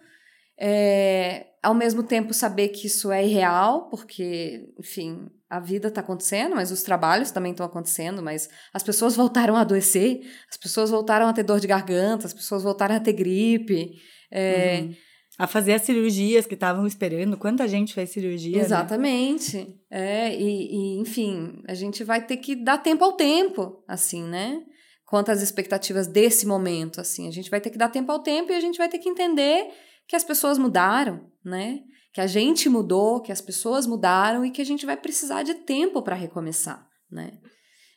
[0.58, 6.54] É, ao mesmo tempo, saber que isso é irreal, porque, enfim, a vida está acontecendo,
[6.54, 11.26] mas os trabalhos também estão acontecendo, mas as pessoas voltaram a adoecer, as pessoas voltaram
[11.28, 13.94] a ter dor de garganta, as pessoas voltaram a ter gripe.
[14.30, 14.94] É, uhum
[15.38, 17.36] a fazer as cirurgias que estavam esperando.
[17.36, 18.56] Quanta gente fez cirurgia?
[18.56, 18.62] Né?
[18.62, 19.58] Exatamente.
[19.58, 19.66] Né?
[19.90, 24.62] É, e, e, enfim, a gente vai ter que dar tempo ao tempo, assim, né?
[25.04, 27.28] Quanto às expectativas desse momento, assim.
[27.28, 29.08] A gente vai ter que dar tempo ao tempo e a gente vai ter que
[29.08, 29.68] entender
[30.06, 31.80] que as pessoas mudaram, né?
[32.12, 35.54] Que a gente mudou, que as pessoas mudaram e que a gente vai precisar de
[35.54, 37.32] tempo para recomeçar, né?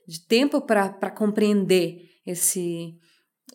[0.07, 2.97] De tempo para compreender esse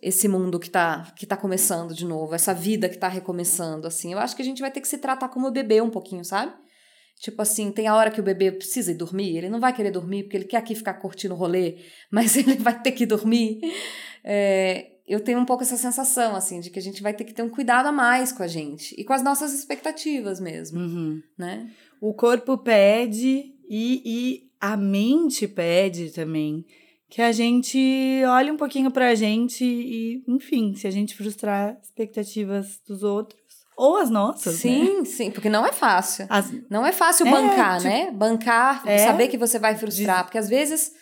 [0.03, 4.13] esse mundo que tá, que tá começando de novo, essa vida que tá recomeçando, assim.
[4.13, 6.53] Eu acho que a gente vai ter que se tratar como bebê um pouquinho, sabe?
[7.21, 9.91] Tipo assim, tem a hora que o bebê precisa ir dormir, ele não vai querer
[9.91, 11.79] dormir porque ele quer aqui ficar curtindo o rolê,
[12.11, 13.61] mas ele vai ter que dormir.
[14.23, 17.35] É, eu tenho um pouco essa sensação, assim, de que a gente vai ter que
[17.35, 21.23] ter um cuidado a mais com a gente e com as nossas expectativas mesmo, uhum.
[21.37, 21.71] né?
[22.01, 26.65] O corpo pede e, e a mente pede também
[27.11, 27.79] que a gente
[28.27, 33.39] olhe um pouquinho pra gente e, enfim, se a gente frustrar expectativas dos outros,
[33.77, 35.05] ou as nossas, sim, né?
[35.05, 36.27] Sim, porque não é fácil.
[36.29, 36.53] As...
[36.71, 37.89] Não é fácil é, bancar, tipo...
[37.89, 38.11] né?
[38.11, 38.99] Bancar, é...
[38.99, 40.93] saber que você vai frustrar, porque às vezes,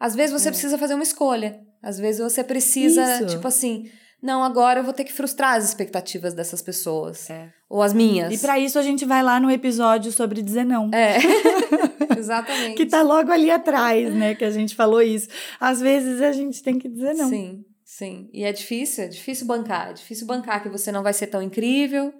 [0.00, 0.52] às vezes você é.
[0.52, 1.60] precisa fazer uma escolha.
[1.82, 3.26] Às vezes você precisa, Isso.
[3.26, 3.90] tipo assim,
[4.22, 7.28] não, agora eu vou ter que frustrar as expectativas dessas pessoas.
[7.28, 7.52] É.
[7.68, 8.32] Ou as minhas.
[8.32, 10.90] E para isso a gente vai lá no episódio sobre dizer não.
[10.94, 11.18] É.
[12.16, 12.76] Exatamente.
[12.76, 14.36] que tá logo ali atrás, né?
[14.36, 15.28] Que a gente falou isso.
[15.58, 17.28] Às vezes a gente tem que dizer não.
[17.28, 18.30] Sim, sim.
[18.32, 19.90] E é difícil, é difícil bancar.
[19.90, 22.14] É difícil bancar que você não vai ser tão incrível,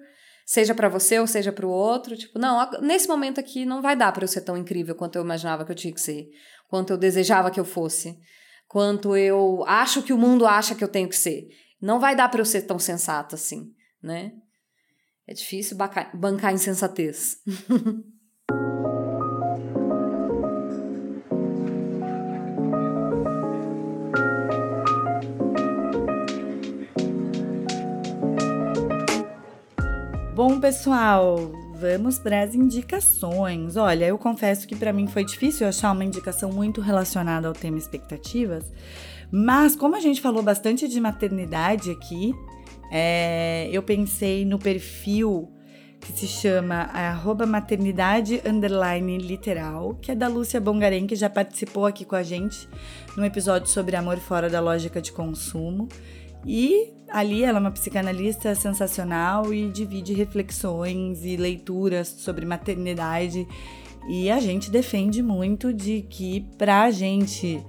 [0.45, 2.17] seja para você ou seja para o outro.
[2.17, 5.23] Tipo, não, nesse momento aqui não vai dar para eu ser tão incrível quanto eu
[5.23, 6.27] imaginava que eu tinha que ser,
[6.67, 8.17] quanto eu desejava que eu fosse,
[8.73, 11.47] quanto eu acho que o mundo acha que eu tenho que ser.
[11.79, 13.71] Não vai dar para eu ser tão sensato assim,
[14.01, 14.31] né?
[15.27, 17.37] É difícil bancar, bancar insensatez.
[30.33, 31.37] Bom, pessoal,
[31.83, 33.75] vamos para as indicações.
[33.75, 37.77] Olha, eu confesso que para mim foi difícil achar uma indicação muito relacionada ao tema
[37.77, 38.71] expectativas,
[39.29, 42.33] mas como a gente falou bastante de maternidade aqui,
[42.89, 45.51] é, eu pensei no perfil
[45.99, 51.85] que se chama arroba maternidade underline literal, que é da Lúcia Bongaren, que já participou
[51.85, 52.67] aqui com a gente
[53.17, 55.89] no episódio sobre amor fora da lógica de consumo.
[56.45, 63.47] E ali ela é uma psicanalista sensacional e divide reflexões e leituras sobre maternidade.
[64.09, 67.63] E a gente defende muito de que pra gente,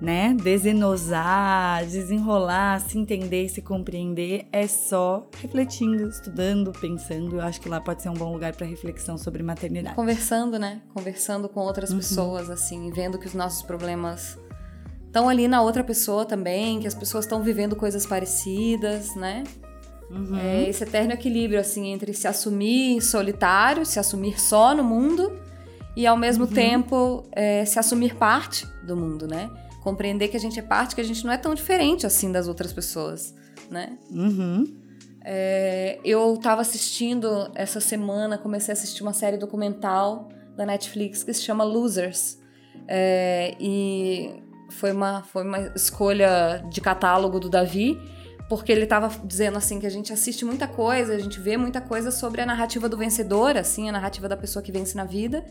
[0.00, 7.36] né, desenosar, desenrolar, se entender se compreender é só refletindo, estudando, pensando.
[7.36, 9.94] Eu acho que lá pode ser um bom lugar para reflexão sobre maternidade.
[9.94, 10.82] Conversando, né?
[10.92, 11.98] Conversando com outras uhum.
[11.98, 14.36] pessoas assim, vendo que os nossos problemas
[15.10, 19.42] estão ali na outra pessoa também, que as pessoas estão vivendo coisas parecidas, né?
[20.08, 20.38] Uhum.
[20.38, 25.36] É esse eterno equilíbrio, assim, entre se assumir solitário, se assumir só no mundo
[25.96, 26.52] e, ao mesmo uhum.
[26.52, 29.50] tempo, é, se assumir parte do mundo, né?
[29.82, 32.46] Compreender que a gente é parte, que a gente não é tão diferente, assim, das
[32.46, 33.34] outras pessoas,
[33.68, 33.98] né?
[34.10, 34.64] Uhum.
[35.24, 41.32] É, eu estava assistindo essa semana, comecei a assistir uma série documental da Netflix que
[41.34, 42.38] se chama Losers.
[42.86, 48.00] É, e foi uma, foi uma escolha de catálogo do Davi,
[48.48, 51.80] porque ele estava dizendo assim que a gente assiste muita coisa, a gente vê muita
[51.80, 55.44] coisa sobre a narrativa do vencedor, assim, a narrativa da pessoa que vence na vida.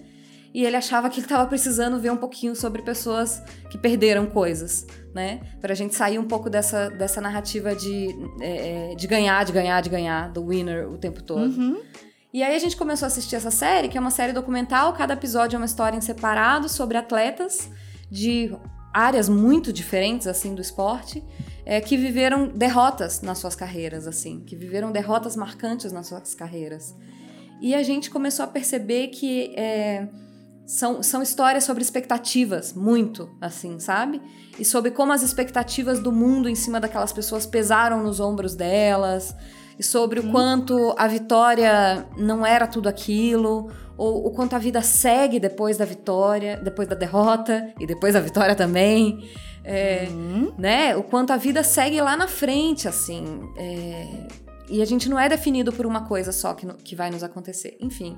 [0.53, 4.85] E ele achava que ele estava precisando ver um pouquinho sobre pessoas que perderam coisas,
[5.13, 5.41] né?
[5.61, 8.09] Para a gente sair um pouco dessa, dessa narrativa de,
[8.41, 11.43] é, de ganhar, de ganhar, de ganhar, do winner o tempo todo.
[11.43, 11.79] Uhum.
[12.33, 15.13] E aí a gente começou a assistir essa série, que é uma série documental, cada
[15.13, 17.69] episódio é uma história em separado sobre atletas
[18.09, 18.51] de
[18.93, 21.23] áreas muito diferentes assim do esporte
[21.65, 26.95] é, que viveram derrotas nas suas carreiras assim que viveram derrotas marcantes nas suas carreiras.
[27.61, 30.07] E a gente começou a perceber que é,
[30.65, 34.21] são, são histórias sobre expectativas muito assim sabe?
[34.57, 39.35] E sobre como as expectativas do mundo em cima daquelas pessoas pesaram nos ombros delas
[39.77, 44.81] e sobre o quanto a vitória não era tudo aquilo ou o quanto a vida
[44.81, 49.29] segue depois da vitória, depois da derrota e depois da vitória também.
[49.61, 50.53] É, uhum.
[50.57, 50.95] né?
[50.95, 53.25] O quanto a vida segue lá na frente, assim.
[53.57, 54.07] É,
[54.69, 57.75] e a gente não é definido por uma coisa só que, que vai nos acontecer.
[57.81, 58.15] Enfim.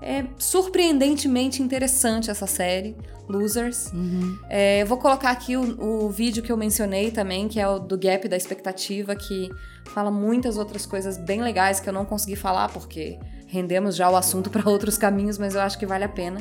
[0.00, 2.96] É surpreendentemente interessante essa série,
[3.28, 3.92] Losers.
[3.92, 4.38] Uhum.
[4.48, 7.80] É, eu vou colocar aqui o, o, vídeo que eu mencionei também, que é o
[7.80, 9.50] do Gap da Expectativa, que
[9.92, 13.18] fala muitas outras coisas bem legais que eu não consegui falar porque
[13.50, 16.40] rendemos já o assunto para outros caminhos, mas eu acho que vale a pena.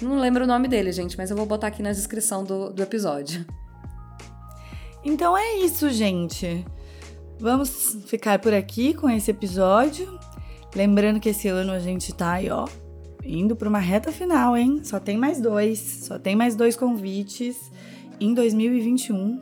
[0.00, 2.82] Não lembro o nome dele, gente, mas eu vou botar aqui na descrição do, do
[2.82, 3.44] episódio.
[5.04, 6.64] Então é isso, gente.
[7.38, 10.18] Vamos ficar por aqui com esse episódio.
[10.74, 12.66] Lembrando que esse ano a gente tá aí, ó,
[13.24, 14.80] indo para uma reta final, hein?
[14.82, 17.70] Só tem mais dois, só tem mais dois convites
[18.20, 19.40] em 2021.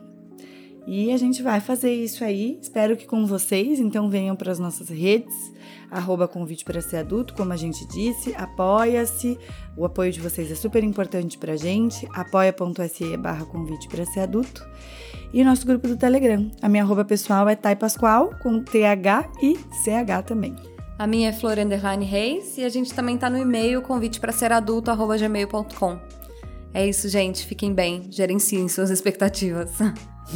[0.85, 2.59] E a gente vai fazer isso aí.
[2.61, 3.79] Espero que com vocês.
[3.79, 5.52] Então venham para as nossas redes,
[5.93, 8.33] arroba convite para ser adulto, como a gente disse.
[8.35, 9.37] Apoia-se.
[9.77, 12.07] O apoio de vocês é super importante para a gente.
[12.13, 14.65] apoia.se barra convite para ser adulto.
[15.33, 16.51] E nosso grupo do Telegram.
[16.61, 20.55] A minha arroba pessoal é Thay Pascoal, com TH e CH também.
[20.97, 21.57] A minha é Flor
[22.01, 25.99] Reis e a gente também tá no e-mail convite para ser adulto arroba gmail.com.
[26.73, 27.45] É isso, gente.
[27.45, 28.07] Fiquem bem.
[28.09, 29.71] Gerenciem suas expectativas.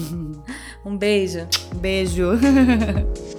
[0.86, 1.48] um beijo.
[1.76, 2.32] Beijo.